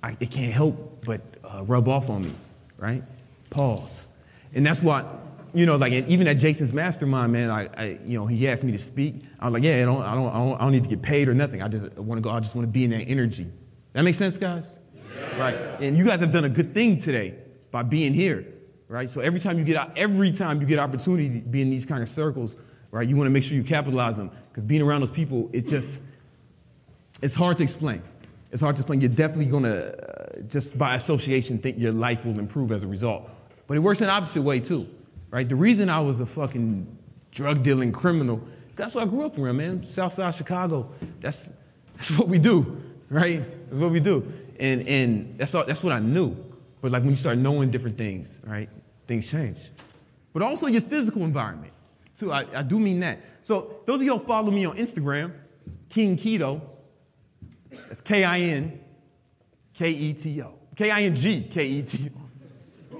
I, 0.01 0.17
it 0.19 0.31
can't 0.31 0.51
help 0.51 1.05
but 1.05 1.21
uh, 1.43 1.62
rub 1.63 1.88
off 1.88 2.10
on 2.10 2.23
me, 2.23 2.34
right? 2.79 3.03
Pause. 3.51 4.07
And 4.55 4.65
that's 4.65 4.81
why, 4.81 5.05
you 5.54 5.66
know, 5.66 5.76
like 5.76 5.94
and 5.94 6.08
even 6.08 6.28
at 6.28 6.38
Jason's 6.38 6.74
mastermind, 6.74 7.34
man, 7.34 7.50
I, 7.50 7.68
I, 7.76 8.00
you 8.06 8.18
know, 8.18 8.26
he 8.26 8.48
asked 8.48 8.64
me 8.64 8.72
to 8.72 8.80
speak. 8.80 9.24
I 9.40 9.46
was 9.46 9.54
like, 9.54 9.64
yeah, 9.64 9.78
I 9.78 9.86
don't, 9.86 10.02
I 10.02 10.16
don't, 10.16 10.30
I 10.30 10.38
don't, 10.38 10.56
I 10.56 10.60
don't 10.60 10.72
need 10.72 10.84
to 10.84 10.90
get 10.90 11.02
paid 11.02 11.28
or 11.28 11.34
nothing. 11.34 11.62
I 11.62 11.68
just 11.68 11.98
want 11.98 12.18
to 12.18 12.22
go. 12.22 12.30
I 12.30 12.40
just 12.40 12.56
want 12.56 12.68
to 12.68 12.72
be 12.72 12.84
in 12.84 12.92
that 12.92 13.04
energy. 13.04 13.48
That 13.94 14.04
makes 14.04 14.18
sense, 14.18 14.38
guys? 14.38 14.80
Right. 15.38 15.56
And 15.80 15.98
you 15.98 16.06
guys 16.06 16.20
have 16.20 16.32
done 16.32 16.46
a 16.46 16.50
good 16.50 16.74
thing 16.74 16.98
today 16.98 17.36
by 17.72 17.84
being 17.84 18.14
here, 18.14 18.46
right? 18.88 19.10
So 19.10 19.22
every 19.22 19.40
time 19.40 19.58
you 19.58 19.64
get 19.64 19.78
out, 19.78 19.98
every 19.98 20.32
time 20.32 20.62
you 20.62 20.68
get 20.68 20.80
opportunity 20.80 21.42
to 21.42 21.48
be 21.48 21.62
in 21.62 21.70
these 21.70 21.86
kind 21.86 22.02
of 22.02 22.10
circles, 22.10 22.56
right, 22.92 23.08
you 23.08 23.16
want 23.16 23.28
to 23.28 23.32
make 23.32 23.44
sure 23.44 23.56
you 23.56 23.64
capitalize 23.64 24.18
them 24.18 24.32
because 24.50 24.66
being 24.66 24.82
around 24.82 25.02
those 25.02 25.10
people, 25.10 25.50
it 25.54 25.68
just, 25.68 26.04
it's 27.22 27.36
hard 27.36 27.58
to 27.58 27.64
explain. 27.64 28.02
It's 28.52 28.62
hard 28.62 28.76
to 28.76 28.82
explain. 28.82 29.00
You're 29.00 29.10
definitely 29.10 29.46
going 29.46 29.64
to, 29.64 30.38
uh, 30.38 30.42
just 30.48 30.78
by 30.78 30.96
association, 30.96 31.58
think 31.60 31.80
your 31.80 31.94
life 31.94 32.26
will 32.26 32.38
improve 32.40 32.72
as 32.72 32.84
a 32.84 32.88
result. 32.88 33.30
But 33.68 33.78
it 33.78 33.80
works 33.80 34.02
in 34.02 34.08
the 34.08 34.14
opposite 34.14 34.42
way 34.42 34.60
too, 34.60 34.90
right? 35.32 35.48
The 35.48 35.56
reason 35.56 35.89
I 35.89 36.00
was 36.02 36.20
a 36.20 36.26
fucking 36.26 36.98
drug 37.32 37.63
dealing 37.63 37.91
criminal, 37.91 38.41
that's 38.76 38.94
what 38.94 39.06
I 39.06 39.08
grew 39.08 39.26
up 39.26 39.38
around, 39.38 39.58
man. 39.58 39.84
Southside 39.84 40.36
Chicago. 40.36 40.91
That's 41.20 41.52
that's 41.96 42.17
what 42.17 42.28
we 42.28 42.38
do, 42.38 42.82
right? 43.10 43.44
That's 43.70 43.82
what 43.82 43.91
we 43.91 44.00
do, 44.00 44.32
and 44.60 44.88
and 44.88 45.38
that's 45.39 45.56
all, 45.56 45.65
that's 45.65 45.84
what 45.84 45.94
I 45.94 46.00
knew. 46.00 46.36
But 46.82 46.91
like 46.91 47.04
when 47.04 47.12
you 47.12 47.17
start 47.17 47.38
knowing 47.38 47.72
different 47.72 47.98
things, 47.98 48.39
right? 48.44 48.70
Things 49.08 49.30
change. 49.30 49.58
But 50.34 50.41
also 50.44 50.67
your 50.67 50.82
physical 50.82 51.24
environment, 51.24 51.74
too. 52.15 52.32
I, 52.32 52.46
I 52.56 52.63
do 52.63 52.80
mean 52.80 53.02
that. 53.02 53.20
So 53.44 53.82
those 53.86 54.02
of 54.02 54.08
y'all 54.08 54.20
follow 54.20 54.52
me 54.52 54.65
on 54.65 54.78
Instagram, 54.78 55.34
King 55.89 56.17
Keto. 56.17 56.62
That's 57.70 58.02
K 58.02 58.24
I 58.24 58.39
N 58.39 58.80
K 59.74 59.89
E 59.89 60.13
T 60.13 60.41
O. 60.41 60.58
K 60.76 60.89
I 60.89 61.02
N 61.04 61.15
G 61.15 61.44
K 61.44 61.67
E 61.67 61.82
T 61.84 62.10
O. 62.15 62.98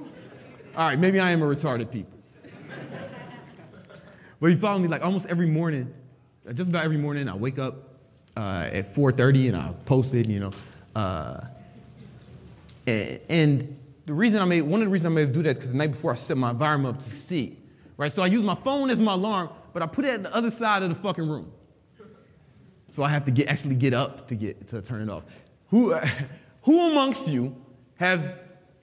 All 0.76 0.88
right, 0.88 1.00
maybe 1.00 1.20
I 1.20 1.32
am 1.32 1.42
a 1.42 1.46
retarded 1.46 1.92
people. 1.92 2.18
But 4.42 4.48
you 4.48 4.58
follow 4.58 4.80
me 4.80 4.88
like 4.88 5.06
almost 5.06 5.28
every 5.28 5.46
morning, 5.46 5.94
uh, 6.50 6.52
just 6.52 6.70
about 6.72 6.84
every 6.84 6.98
morning. 6.98 7.30
I 7.30 7.36
wake 7.36 7.60
up 7.60 7.76
uh, 8.36 8.70
at 8.74 8.88
4:30 8.88 9.50
and 9.50 9.56
I 9.58 9.72
post 9.86 10.16
it, 10.16 10.28
you 10.28 10.40
know. 10.40 10.52
Uh, 10.96 11.42
and, 12.88 13.78
the 14.08 14.16
reason 14.16 14.42
I 14.42 14.46
made 14.46 14.64
one 14.64 14.82
of 14.82 14.88
the 14.88 14.92
reasons 14.92 15.14
I 15.14 15.16
made 15.16 15.32
do 15.32 15.44
that 15.44 15.56
because 15.56 15.72
the 15.72 15.78
night 15.78 15.92
before 15.92 16.12
I 16.12 16.16
set 16.16 16.36
my 16.36 16.50
environment 16.50 16.98
up 16.98 17.04
to 17.04 17.10
succeed, 17.10 17.56
right? 17.98 18.12
So 18.12 18.24
I 18.24 18.26
use 18.26 18.44
my 18.44 18.56
phone 18.56 18.90
as 18.90 19.00
my 19.00 19.14
alarm, 19.14 19.52
but 19.74 19.84
I 19.84 19.86
put 19.86 20.06
it 20.06 20.16
at 20.16 20.24
the 20.24 20.36
other 20.36 20.50
side 20.50 20.82
of 20.82 20.90
the 20.90 20.96
fucking 20.96 21.30
room. 21.30 21.52
So 22.90 23.04
I 23.04 23.10
have 23.10 23.24
to 23.26 23.32
get 23.32 23.48
actually 23.48 23.76
get 23.76 23.94
up 23.94 24.28
to 24.30 24.36
get 24.36 24.68
to 24.70 24.82
turn 24.82 25.08
it 25.08 25.10
off. 25.10 25.24
Who, 25.70 25.94
who 26.64 26.92
amongst 26.92 27.30
you 27.30 27.56
have 27.98 28.40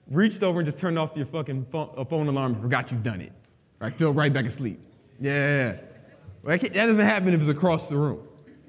reached 0.09 0.41
over 0.41 0.61
and 0.61 0.65
just 0.65 0.79
turned 0.79 0.97
off 0.97 1.15
your 1.17 1.25
fucking 1.25 1.65
phone, 1.65 2.05
phone 2.05 2.27
alarm 2.27 2.53
and 2.53 2.61
forgot 2.61 2.91
you've 2.91 3.03
done 3.03 3.19
it? 3.19 3.33
Right? 3.79 3.93
Fell 3.93 4.13
right 4.13 4.31
back 4.31 4.45
asleep. 4.45 4.79
Yeah. 5.19 5.77
That, 6.43 6.73
doesn't 6.73 7.05
happen 7.05 7.33
if 7.33 7.41
it's 7.41 7.49
across 7.49 7.89
the 7.89 7.97
room, 7.97 8.25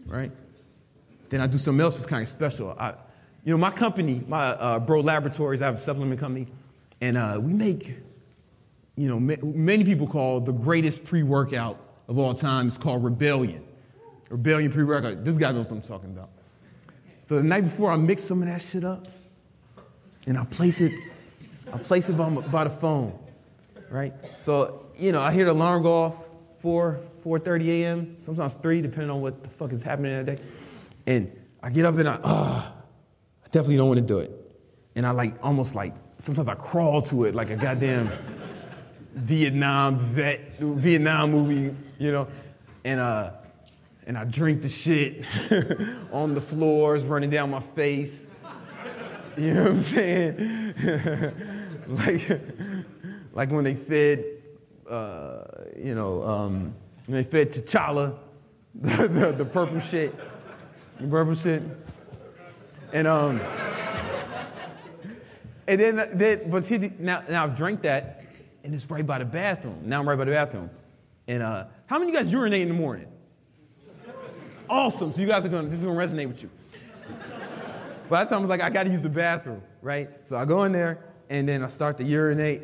right? 0.06 0.32
Then 1.28 1.40
I 1.40 1.46
do 1.46 1.58
something 1.58 1.80
else 1.80 1.96
that's 1.96 2.06
kind 2.06 2.22
of 2.22 2.28
special. 2.28 2.74
I, 2.78 2.94
you 3.44 3.52
know, 3.52 3.58
my 3.58 3.70
company, 3.70 4.22
my 4.26 4.48
uh, 4.48 4.78
Bro 4.80 5.00
Laboratories, 5.00 5.62
I 5.62 5.66
have 5.66 5.76
a 5.76 5.78
supplement 5.78 6.20
company, 6.20 6.48
and 7.00 7.16
uh, 7.16 7.38
we 7.40 7.52
make, 7.52 7.96
you 8.96 9.08
know, 9.08 9.20
ma- 9.20 9.36
many 9.42 9.84
people 9.84 10.06
call 10.06 10.40
the 10.40 10.52
greatest 10.52 11.04
pre-workout 11.04 11.78
of 12.08 12.18
all 12.18 12.34
time. 12.34 12.66
It's 12.66 12.76
called 12.76 13.04
Rebellion. 13.04 13.64
Rebellion 14.28 14.72
pre-workout. 14.72 15.24
This 15.24 15.38
guy 15.38 15.52
knows 15.52 15.70
what 15.70 15.76
I'm 15.76 15.82
talking 15.82 16.10
about. 16.10 16.30
So 17.24 17.36
the 17.36 17.44
night 17.44 17.62
before, 17.62 17.92
I 17.92 17.96
mix 17.96 18.24
some 18.24 18.42
of 18.42 18.48
that 18.48 18.60
shit 18.60 18.84
up, 18.84 19.06
and 20.26 20.36
I 20.36 20.44
place 20.44 20.80
it, 20.80 20.92
I 21.72 21.78
place 21.78 22.08
it 22.08 22.16
by, 22.16 22.28
my, 22.28 22.40
by 22.40 22.64
the 22.64 22.70
phone, 22.70 23.16
right? 23.88 24.12
So 24.38 24.90
you 24.98 25.12
know, 25.12 25.20
I 25.20 25.32
hear 25.32 25.46
the 25.46 25.52
alarm 25.52 25.82
go 25.82 25.92
off 25.92 26.29
4, 26.60 27.00
4:30 27.24 27.68
a.m. 27.68 28.16
Sometimes 28.18 28.54
3, 28.54 28.82
depending 28.82 29.10
on 29.10 29.20
what 29.20 29.42
the 29.42 29.48
fuck 29.48 29.72
is 29.72 29.82
happening 29.82 30.12
that 30.12 30.36
day. 30.36 30.42
And 31.06 31.32
I 31.62 31.70
get 31.70 31.84
up 31.84 31.96
and 31.96 32.08
I, 32.08 32.20
ah, 32.22 32.72
I 33.44 33.48
definitely 33.48 33.76
don't 33.76 33.88
want 33.88 34.00
to 34.00 34.06
do 34.06 34.18
it. 34.18 34.30
And 34.94 35.06
I 35.06 35.10
like 35.12 35.34
almost 35.42 35.74
like 35.74 35.94
sometimes 36.18 36.48
I 36.48 36.54
crawl 36.54 37.02
to 37.02 37.24
it 37.24 37.34
like 37.34 37.50
a 37.50 37.56
goddamn 37.56 38.12
Vietnam 39.14 39.98
vet, 39.98 40.58
Vietnam 40.58 41.30
movie, 41.30 41.74
you 41.98 42.12
know, 42.12 42.28
and 42.84 43.00
uh, 43.00 43.32
and 44.06 44.18
I 44.18 44.24
drink 44.24 44.62
the 44.62 44.68
shit 44.68 45.24
on 46.12 46.34
the 46.34 46.40
floors, 46.40 47.04
running 47.04 47.30
down 47.30 47.50
my 47.50 47.60
face. 47.60 48.28
You 49.36 49.54
know 49.54 49.62
what 49.62 49.72
I'm 49.72 49.80
saying? 49.80 50.74
like, 51.88 52.40
like 53.32 53.50
when 53.50 53.64
they 53.64 53.74
fed, 53.74 54.24
uh, 54.90 55.44
you 55.76 55.94
know, 55.94 56.22
um, 56.22 56.74
they 57.08 57.22
fed 57.22 57.50
T'Challa, 57.50 58.16
the, 58.74 59.08
the, 59.08 59.32
the 59.32 59.44
purple 59.44 59.78
shit, 59.78 60.14
the 60.98 61.06
purple 61.06 61.34
shit, 61.34 61.62
and 62.92 63.06
um, 63.06 63.40
and 65.66 65.80
then, 65.80 66.50
but 66.50 66.66
he, 66.66 66.90
now, 66.98 67.22
now 67.28 67.44
I've 67.44 67.56
drank 67.56 67.82
that, 67.82 68.24
and 68.64 68.74
it's 68.74 68.88
right 68.90 69.06
by 69.06 69.18
the 69.18 69.24
bathroom. 69.24 69.82
Now 69.84 70.00
I'm 70.00 70.08
right 70.08 70.18
by 70.18 70.24
the 70.24 70.32
bathroom, 70.32 70.70
and 71.28 71.42
uh, 71.42 71.66
how 71.86 71.98
many 71.98 72.10
of 72.10 72.14
you 72.14 72.20
guys 72.24 72.32
urinate 72.32 72.62
in 72.62 72.68
the 72.68 72.74
morning? 72.74 73.06
Awesome. 74.68 75.12
So 75.12 75.20
you 75.20 75.26
guys 75.26 75.44
are 75.44 75.48
gonna, 75.48 75.68
this 75.68 75.80
is 75.80 75.84
gonna 75.84 75.98
resonate 75.98 76.28
with 76.28 76.42
you. 76.42 76.50
By 78.08 78.24
the 78.24 78.30
time 78.30 78.38
I 78.38 78.40
was 78.40 78.50
like, 78.50 78.60
I 78.60 78.70
gotta 78.70 78.90
use 78.90 79.02
the 79.02 79.08
bathroom, 79.08 79.62
right? 79.82 80.10
So 80.22 80.36
I 80.36 80.44
go 80.44 80.64
in 80.64 80.72
there 80.72 81.04
and 81.28 81.48
then 81.48 81.62
I 81.62 81.68
start 81.68 81.98
to 81.98 82.04
urinate. 82.04 82.62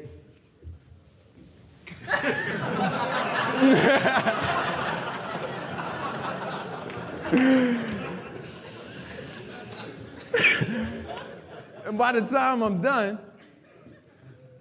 And 11.86 11.98
by 11.98 12.12
the 12.12 12.26
time 12.28 12.62
I'm 12.62 12.80
done, 12.80 13.18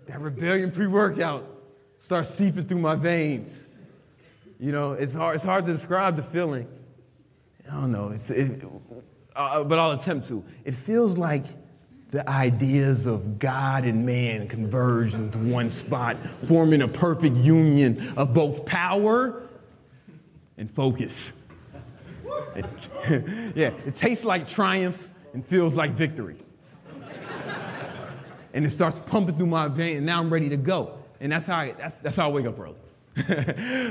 that 0.07 0.19
rebellion 0.19 0.71
pre-workout 0.71 1.45
starts 1.97 2.29
seeping 2.29 2.65
through 2.65 2.79
my 2.79 2.95
veins. 2.95 3.67
You 4.59 4.71
know, 4.71 4.93
it's 4.93 5.13
hard, 5.13 5.35
it's 5.35 5.43
hard 5.43 5.65
to 5.65 5.71
describe 5.71 6.15
the 6.15 6.23
feeling. 6.23 6.67
I 7.69 7.81
don't 7.81 7.91
know, 7.91 8.09
it's, 8.09 8.29
it, 8.31 8.63
uh, 9.35 9.63
but 9.63 9.79
I'll 9.79 9.91
attempt 9.91 10.27
to. 10.27 10.43
It 10.63 10.75
feels 10.75 11.17
like 11.17 11.45
the 12.11 12.27
ideas 12.29 13.07
of 13.07 13.39
God 13.39 13.85
and 13.85 14.05
man 14.05 14.47
converge 14.47 15.15
into 15.15 15.39
one 15.39 15.69
spot, 15.69 16.17
forming 16.25 16.81
a 16.81 16.87
perfect 16.87 17.35
union 17.35 18.13
of 18.15 18.33
both 18.33 18.65
power 18.65 19.43
and 20.57 20.69
focus. 20.69 21.33
It- 22.55 22.65
yeah, 23.55 23.71
it 23.85 23.95
tastes 23.95 24.23
like 24.23 24.47
triumph 24.47 25.11
and 25.33 25.45
feels 25.45 25.75
like 25.75 25.91
victory. 25.91 26.37
and 28.53 28.65
it 28.65 28.69
starts 28.69 28.99
pumping 28.99 29.35
through 29.35 29.47
my 29.47 29.67
vein, 29.67 29.97
and 29.97 30.05
now 30.05 30.19
I'm 30.19 30.31
ready 30.31 30.49
to 30.49 30.57
go. 30.57 30.97
And 31.19 31.31
that's 31.31 31.45
how 31.45 31.57
I, 31.57 31.71
that's, 31.73 31.99
that's 31.99 32.15
how 32.15 32.29
I 32.29 32.31
wake 32.31 32.45
up 32.45 32.59
early. 32.59 32.75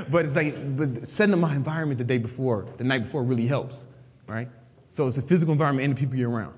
but 0.09 0.25
it's 0.25 0.35
like, 0.35 0.77
but 0.77 1.07
setting 1.07 1.33
up 1.33 1.39
my 1.39 1.55
environment 1.55 1.97
the 1.97 2.03
day 2.03 2.17
before, 2.17 2.67
the 2.77 2.83
night 2.83 3.03
before, 3.03 3.23
really 3.23 3.47
helps, 3.47 3.87
right? 4.27 4.47
So 4.87 5.07
it's 5.07 5.15
the 5.15 5.21
physical 5.21 5.51
environment 5.51 5.85
and 5.85 5.95
the 5.95 5.99
people 5.99 6.15
you're 6.15 6.29
around. 6.29 6.53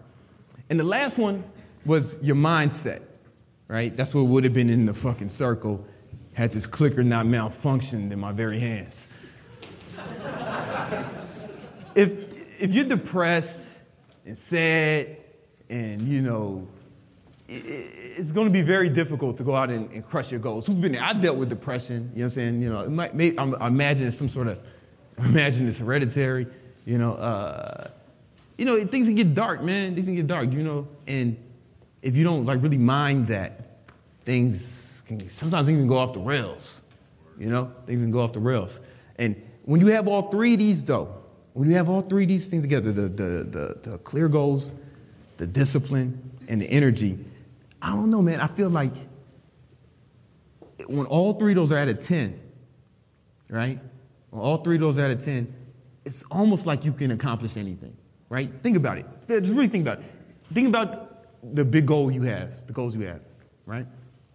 And 0.70 0.80
the 0.80 0.84
last 0.84 1.18
one 1.18 1.44
was 1.86 2.18
your 2.22 2.36
mindset, 2.36 3.02
right? 3.68 3.96
That's 3.96 4.14
what 4.14 4.24
would 4.24 4.44
have 4.44 4.54
been 4.54 4.70
in 4.70 4.86
the 4.86 4.94
fucking 4.94 5.30
circle 5.30 5.86
had 6.38 6.52
this 6.52 6.68
clicker 6.68 7.04
not 7.04 7.26
malfunctioned 7.26 8.12
in 8.12 8.20
my 8.20 8.32
very 8.32 8.60
hands. 8.60 9.10
if, 11.96 12.62
if 12.62 12.72
you're 12.72 12.86
depressed 12.86 13.72
and 14.24 14.38
sad 14.38 15.18
and, 15.68 16.04
you 16.04 16.22
know, 16.22 16.68
it's 17.50 18.32
going 18.32 18.46
to 18.46 18.54
be 18.54 18.62
very 18.62 18.88
difficult 18.88 19.38
to 19.38 19.44
go 19.44 19.56
out 19.56 19.72
and, 19.72 19.92
and 19.92 20.06
crush 20.06 20.30
your 20.30 20.40
goals. 20.40 20.68
Who's 20.68 20.76
been 20.76 20.92
there? 20.92 21.04
I 21.04 21.14
dealt 21.14 21.38
with 21.38 21.50
depression. 21.50 22.12
You 22.14 22.20
know 22.20 22.26
what 22.26 22.26
I'm 22.26 22.30
saying? 22.30 22.62
You 22.62 22.70
know, 22.70 22.88
might, 22.88 23.16
may, 23.16 23.34
I'm, 23.36 23.56
I 23.60 23.68
imagine 23.68 24.06
it's 24.06 24.18
some 24.18 24.30
sort 24.30 24.48
of, 24.48 24.60
I 25.18 25.26
imagine 25.26 25.68
it's 25.68 25.80
hereditary. 25.80 26.46
You 26.86 27.00
know, 27.00 27.14
uh, 27.14 27.90
you 28.58 28.66
know, 28.66 28.84
things 28.86 29.08
can 29.08 29.16
get 29.16 29.34
dark, 29.34 29.62
man. 29.62 29.94
Things 29.94 30.08
can 30.08 30.16
get 30.16 30.28
dark, 30.28 30.52
you 30.52 30.64
know, 30.64 30.88
and 31.06 31.38
if 32.02 32.16
you 32.16 32.24
don't 32.24 32.46
like 32.46 32.62
really 32.62 32.78
mind 32.78 33.28
that, 33.28 33.80
things 34.26 35.04
can 35.06 35.28
sometimes 35.28 35.68
things 35.68 35.80
can 35.80 35.88
go 35.88 35.98
off 35.98 36.14
the 36.14 36.20
rails. 36.20 36.82
You 37.38 37.50
know, 37.50 37.72
things 37.86 38.02
can 38.02 38.12
go 38.12 38.22
off 38.22 38.34
the 38.34 38.40
rails. 38.40 38.80
And 39.18 39.36
when 39.66 39.80
you 39.80 39.88
have 39.88 40.08
all 40.08 40.24
three 40.24 40.54
of 40.54 40.60
these, 40.60 40.84
though, 40.86 41.14
when 41.54 41.70
you 41.70 41.76
have 41.76 41.90
all 41.90 42.02
three 42.02 42.24
of 42.24 42.30
these 42.30 42.50
things 42.50 42.64
together, 42.64 42.92
the 42.92 43.04
the 43.04 43.24
the, 43.44 43.90
the 43.92 43.98
clear 44.00 44.28
goals, 44.28 44.74
the 45.38 45.48
discipline, 45.48 46.32
and 46.48 46.62
the 46.62 46.70
energy, 46.70 47.20
I 47.82 47.92
don't 47.92 48.10
know, 48.10 48.22
man. 48.22 48.42
I 48.42 48.48
feel 48.48 48.70
like 48.70 48.94
when 50.88 51.06
all 51.06 51.34
three 51.34 51.52
of 51.52 51.58
those 51.58 51.72
are 51.72 51.78
at 51.78 51.90
a 51.90 51.94
10, 51.94 52.40
right? 53.50 53.80
When 54.30 54.42
all 54.42 54.58
three 54.58 54.76
of 54.76 54.82
those 54.82 55.00
are 55.00 55.06
at 55.06 55.12
a 55.12 55.16
10, 55.16 55.54
it's 56.06 56.24
almost 56.32 56.66
like 56.66 56.86
you 56.86 56.94
can 56.94 57.12
accomplish 57.12 57.58
anything, 57.58 57.96
right? 58.30 58.52
Think 58.62 58.78
about 58.78 58.98
it. 58.98 59.06
Just 59.28 59.54
really 59.54 59.68
think 59.68 59.88
about 59.88 60.00
it. 60.00 60.06
Think 60.54 60.68
about 60.68 61.54
the 61.56 61.66
big 61.66 61.86
goal 61.86 62.12
you 62.12 62.24
have, 62.24 62.66
the 62.68 62.74
goals 62.74 62.96
you 62.96 63.02
have, 63.02 63.22
right? 63.66 63.86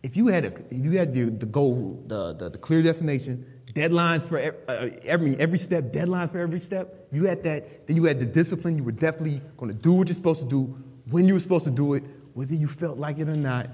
If 0.03 0.17
you 0.17 0.29
had, 0.29 0.45
a, 0.45 0.53
if 0.71 0.85
you 0.85 0.93
had 0.93 1.15
the, 1.15 1.25
the 1.25 1.47
goal, 1.47 2.03
the, 2.07 2.33
the, 2.33 2.51
the 2.51 2.59
clear 2.59 2.83
destination, 2.83 3.47
deadlines 3.73 4.29
for 4.29 4.39
uh, 4.69 4.91
every, 5.05 5.37
every 5.39 5.59
step, 5.59 5.93
deadlines 5.93 6.31
for 6.33 6.39
every 6.39 6.61
step, 6.61 7.09
you 7.13 7.27
had 7.27 7.43
that, 7.45 7.87
then 7.87 7.97
you 7.97 8.05
had 8.05 8.19
the 8.19 8.27
discipline, 8.27 8.77
you 8.77 8.85
were 8.85 8.93
definitely 8.93 9.41
going 9.57 9.73
to 9.73 9.79
do 9.79 9.93
what 9.93 10.09
you're 10.09 10.15
supposed 10.15 10.43
to 10.43 10.49
do, 10.49 10.77
when 11.09 11.27
you 11.27 11.35
were 11.35 11.41
supposed 11.41 11.65
to 11.65 11.71
do 11.71 11.95
it, 11.95 12.03
whether 12.35 12.55
you 12.55 12.69
felt 12.69 12.99
like 12.99 13.19
it 13.19 13.29
or 13.29 13.37
not, 13.37 13.69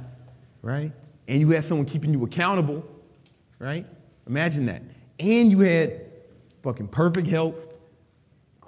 right? 0.62 0.92
And 1.26 1.40
you 1.40 1.50
had 1.50 1.64
someone 1.64 1.86
keeping 1.86 2.12
you 2.12 2.24
accountable, 2.24 2.84
right? 3.58 3.86
Imagine 4.26 4.66
that. 4.66 4.82
And 5.18 5.50
you 5.50 5.60
had 5.60 6.00
fucking 6.62 6.88
perfect 6.88 7.26
health, 7.26 7.74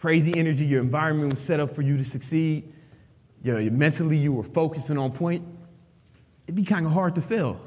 crazy 0.00 0.34
energy, 0.34 0.64
your 0.64 0.80
environment 0.80 1.30
was 1.30 1.40
set 1.40 1.60
up 1.60 1.70
for 1.70 1.82
you 1.82 1.98
to 1.98 2.04
succeed, 2.04 2.72
your, 3.42 3.60
your- 3.60 3.70
mentally 3.70 4.16
you 4.16 4.32
were 4.32 4.42
focused 4.42 4.88
and 4.88 4.98
on 4.98 5.12
point, 5.12 5.46
it'd 6.46 6.56
be 6.56 6.64
kind 6.64 6.86
of 6.86 6.92
hard 6.92 7.14
to 7.14 7.20
fail, 7.20 7.60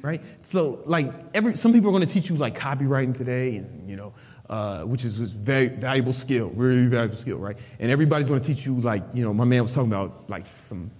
right? 0.00 0.22
So, 0.42 0.80
like, 0.86 1.12
every, 1.34 1.56
some 1.56 1.72
people 1.72 1.88
are 1.88 1.92
going 1.92 2.06
to 2.06 2.12
teach 2.12 2.30
you 2.30 2.36
like 2.36 2.56
copywriting 2.56 3.16
today, 3.16 3.56
and 3.56 3.90
you 3.90 3.96
know, 3.96 4.14
uh, 4.48 4.82
which 4.82 5.04
is 5.04 5.18
a 5.18 5.24
very 5.24 5.66
valuable 5.66 6.12
skill, 6.12 6.50
really 6.50 6.86
valuable 6.86 7.16
skill, 7.16 7.38
right? 7.38 7.58
And 7.80 7.90
everybody's 7.90 8.28
going 8.28 8.40
to 8.40 8.46
teach 8.46 8.64
you 8.64 8.78
like, 8.78 9.02
you 9.12 9.24
know, 9.24 9.34
my 9.34 9.44
man 9.44 9.62
was 9.62 9.72
talking 9.72 9.90
about 9.90 10.30
like 10.30 10.46
some 10.46 10.92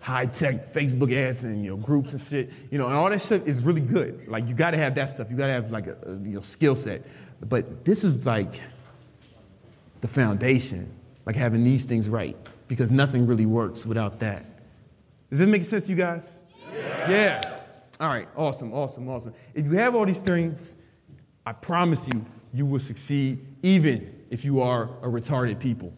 high 0.00 0.24
tech 0.24 0.64
Facebook 0.64 1.12
ads 1.14 1.44
and 1.44 1.62
you 1.62 1.72
know 1.72 1.76
groups 1.76 2.12
and 2.12 2.20
shit, 2.22 2.50
you 2.70 2.78
know, 2.78 2.86
and 2.86 2.94
all 2.94 3.10
that 3.10 3.20
shit 3.20 3.46
is 3.46 3.62
really 3.62 3.82
good. 3.82 4.26
Like, 4.28 4.48
you 4.48 4.54
got 4.54 4.70
to 4.70 4.78
have 4.78 4.94
that 4.94 5.10
stuff. 5.10 5.30
You 5.30 5.36
got 5.36 5.48
to 5.48 5.52
have 5.52 5.70
like 5.70 5.88
a, 5.88 5.98
a 6.06 6.12
you 6.12 6.36
know 6.36 6.40
skill 6.40 6.74
set. 6.74 7.06
But 7.42 7.84
this 7.84 8.02
is 8.02 8.24
like 8.24 8.54
the 10.00 10.08
foundation, 10.08 10.92
like 11.26 11.36
having 11.36 11.64
these 11.64 11.84
things 11.84 12.08
right, 12.08 12.36
because 12.68 12.90
nothing 12.90 13.26
really 13.26 13.46
works 13.46 13.84
without 13.84 14.20
that. 14.20 14.44
Does 15.30 15.38
that 15.38 15.48
make 15.48 15.64
sense, 15.64 15.88
you 15.88 15.96
guys? 15.96 16.38
Yeah. 16.72 17.10
yeah. 17.10 17.56
All 18.00 18.08
right, 18.08 18.28
awesome, 18.34 18.72
awesome, 18.72 19.08
awesome. 19.08 19.34
If 19.54 19.66
you 19.66 19.72
have 19.72 19.94
all 19.94 20.06
these 20.06 20.20
things, 20.20 20.76
I 21.44 21.52
promise 21.52 22.08
you, 22.08 22.24
you 22.52 22.66
will 22.66 22.80
succeed, 22.80 23.44
even 23.62 24.14
if 24.30 24.44
you 24.44 24.60
are 24.62 24.84
a 25.02 25.08
retarded 25.08 25.58
people. 25.58 25.92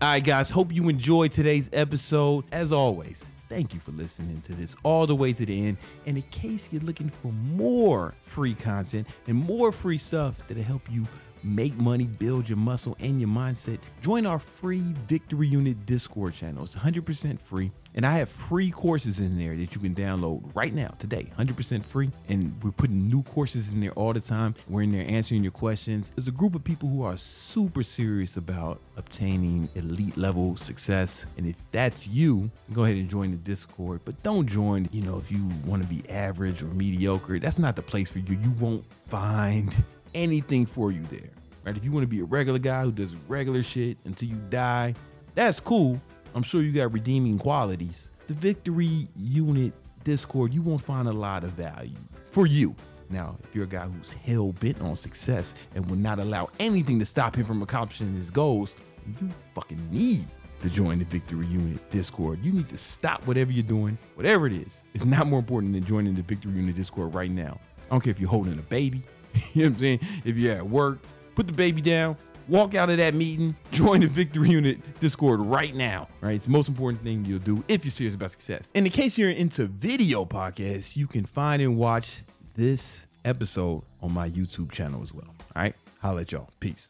All 0.00 0.08
right, 0.08 0.22
guys, 0.22 0.50
hope 0.50 0.72
you 0.72 0.88
enjoyed 0.88 1.32
today's 1.32 1.70
episode. 1.72 2.44
As 2.52 2.72
always, 2.72 3.26
thank 3.48 3.74
you 3.74 3.80
for 3.80 3.92
listening 3.92 4.40
to 4.42 4.54
this 4.54 4.76
all 4.82 5.06
the 5.06 5.14
way 5.14 5.32
to 5.32 5.46
the 5.46 5.66
end. 5.66 5.78
And 6.06 6.16
in 6.16 6.22
case 6.24 6.68
you're 6.72 6.82
looking 6.82 7.10
for 7.10 7.32
more 7.32 8.14
free 8.22 8.54
content 8.54 9.06
and 9.26 9.36
more 9.36 9.72
free 9.72 9.98
stuff 9.98 10.38
that'll 10.46 10.62
help 10.62 10.90
you 10.90 11.06
make 11.46 11.76
money, 11.76 12.04
build 12.04 12.48
your 12.48 12.58
muscle 12.58 12.96
and 13.00 13.20
your 13.20 13.28
mindset, 13.28 13.78
join 14.00 14.26
our 14.26 14.38
free 14.38 14.94
Victory 15.06 15.48
Unit 15.48 15.86
Discord 15.86 16.34
channel. 16.34 16.64
It's 16.64 16.74
100% 16.74 17.40
free. 17.40 17.70
And 17.96 18.04
I 18.04 18.18
have 18.18 18.28
free 18.28 18.70
courses 18.70 19.20
in 19.20 19.38
there 19.38 19.56
that 19.56 19.74
you 19.74 19.80
can 19.80 19.94
download 19.94 20.54
right 20.54 20.74
now, 20.74 20.88
today, 20.98 21.32
100% 21.38 21.82
free. 21.82 22.10
And 22.28 22.54
we're 22.62 22.70
putting 22.70 23.08
new 23.08 23.22
courses 23.22 23.70
in 23.70 23.80
there 23.80 23.92
all 23.92 24.12
the 24.12 24.20
time. 24.20 24.54
We're 24.68 24.82
in 24.82 24.92
there 24.92 25.06
answering 25.08 25.42
your 25.42 25.52
questions. 25.52 26.12
There's 26.14 26.28
a 26.28 26.32
group 26.32 26.54
of 26.54 26.62
people 26.62 26.90
who 26.90 27.02
are 27.04 27.16
super 27.16 27.82
serious 27.82 28.36
about 28.36 28.82
obtaining 28.98 29.70
elite 29.76 30.18
level 30.18 30.56
success. 30.56 31.26
And 31.38 31.46
if 31.46 31.56
that's 31.72 32.06
you, 32.06 32.50
go 32.74 32.84
ahead 32.84 32.96
and 32.96 33.08
join 33.08 33.30
the 33.30 33.38
Discord. 33.38 34.02
But 34.04 34.22
don't 34.22 34.46
join, 34.46 34.90
you 34.92 35.00
know, 35.00 35.16
if 35.18 35.32
you 35.32 35.48
want 35.64 35.82
to 35.82 35.88
be 35.88 36.06
average 36.10 36.62
or 36.62 36.66
mediocre, 36.66 37.38
that's 37.38 37.58
not 37.58 37.76
the 37.76 37.82
place 37.82 38.10
for 38.10 38.18
you. 38.18 38.36
You 38.36 38.50
won't 38.60 38.84
find 39.08 39.74
anything 40.14 40.66
for 40.66 40.92
you 40.92 41.02
there. 41.04 41.30
Right? 41.66 41.76
If 41.76 41.84
you 41.84 41.90
want 41.90 42.04
to 42.04 42.08
be 42.08 42.20
a 42.20 42.24
regular 42.24 42.60
guy 42.60 42.84
who 42.84 42.92
does 42.92 43.16
regular 43.26 43.60
shit 43.60 43.98
until 44.04 44.28
you 44.28 44.36
die, 44.48 44.94
that's 45.34 45.58
cool. 45.58 46.00
I'm 46.34 46.44
sure 46.44 46.62
you 46.62 46.70
got 46.70 46.92
redeeming 46.92 47.38
qualities. 47.38 48.12
The 48.28 48.34
Victory 48.34 49.08
Unit 49.16 49.72
Discord, 50.04 50.54
you 50.54 50.62
won't 50.62 50.80
find 50.80 51.08
a 51.08 51.12
lot 51.12 51.42
of 51.42 51.50
value 51.50 51.96
for 52.30 52.46
you. 52.46 52.76
Now, 53.10 53.36
if 53.42 53.54
you're 53.54 53.64
a 53.64 53.68
guy 53.68 53.86
who's 53.86 54.12
hell 54.12 54.52
bent 54.52 54.80
on 54.80 54.94
success 54.94 55.56
and 55.74 55.88
will 55.90 55.96
not 55.96 56.20
allow 56.20 56.48
anything 56.60 57.00
to 57.00 57.06
stop 57.06 57.34
him 57.34 57.44
from 57.44 57.62
accomplishing 57.62 58.14
his 58.14 58.30
goals, 58.30 58.76
you 59.20 59.28
fucking 59.54 59.90
need 59.90 60.26
to 60.62 60.70
join 60.70 61.00
the 61.00 61.04
Victory 61.04 61.46
Unit 61.46 61.90
Discord. 61.90 62.42
You 62.44 62.52
need 62.52 62.68
to 62.68 62.78
stop 62.78 63.26
whatever 63.26 63.50
you're 63.50 63.64
doing, 63.64 63.98
whatever 64.14 64.46
it 64.46 64.52
is. 64.52 64.84
It's 64.94 65.04
not 65.04 65.26
more 65.26 65.40
important 65.40 65.72
than 65.72 65.84
joining 65.84 66.14
the 66.14 66.22
Victory 66.22 66.52
Unit 66.52 66.76
Discord 66.76 67.12
right 67.14 67.30
now. 67.30 67.58
I 67.88 67.94
don't 67.94 68.02
care 68.02 68.10
if 68.12 68.20
you're 68.20 68.30
holding 68.30 68.58
a 68.58 68.62
baby, 68.62 69.02
you 69.52 69.64
know 69.64 69.70
what 69.70 69.74
I'm 69.74 69.78
saying? 69.78 70.00
If 70.24 70.36
you're 70.36 70.54
at 70.54 70.68
work, 70.68 70.98
put 71.36 71.46
the 71.46 71.52
baby 71.52 71.80
down, 71.80 72.16
walk 72.48 72.74
out 72.74 72.90
of 72.90 72.96
that 72.96 73.14
meeting, 73.14 73.54
join 73.70 74.00
the 74.00 74.08
Victory 74.08 74.50
Unit 74.50 74.80
Discord 74.98 75.38
right 75.40 75.74
now. 75.74 76.08
Right? 76.20 76.34
It's 76.34 76.46
the 76.46 76.50
most 76.50 76.68
important 76.68 77.04
thing 77.04 77.24
you'll 77.24 77.38
do 77.38 77.62
if 77.68 77.84
you're 77.84 77.92
serious 77.92 78.16
about 78.16 78.32
success. 78.32 78.70
And 78.74 78.84
in 78.84 78.90
case 78.90 79.16
you're 79.16 79.30
into 79.30 79.66
video 79.66 80.24
podcasts, 80.24 80.96
you 80.96 81.06
can 81.06 81.24
find 81.24 81.62
and 81.62 81.76
watch 81.76 82.22
this 82.54 83.06
episode 83.24 83.84
on 84.02 84.12
my 84.12 84.28
YouTube 84.28 84.72
channel 84.72 85.02
as 85.02 85.12
well. 85.12 85.28
All 85.54 85.62
right. 85.62 85.74
Holla 86.00 86.22
at 86.22 86.32
y'all. 86.32 86.50
Peace. 86.58 86.88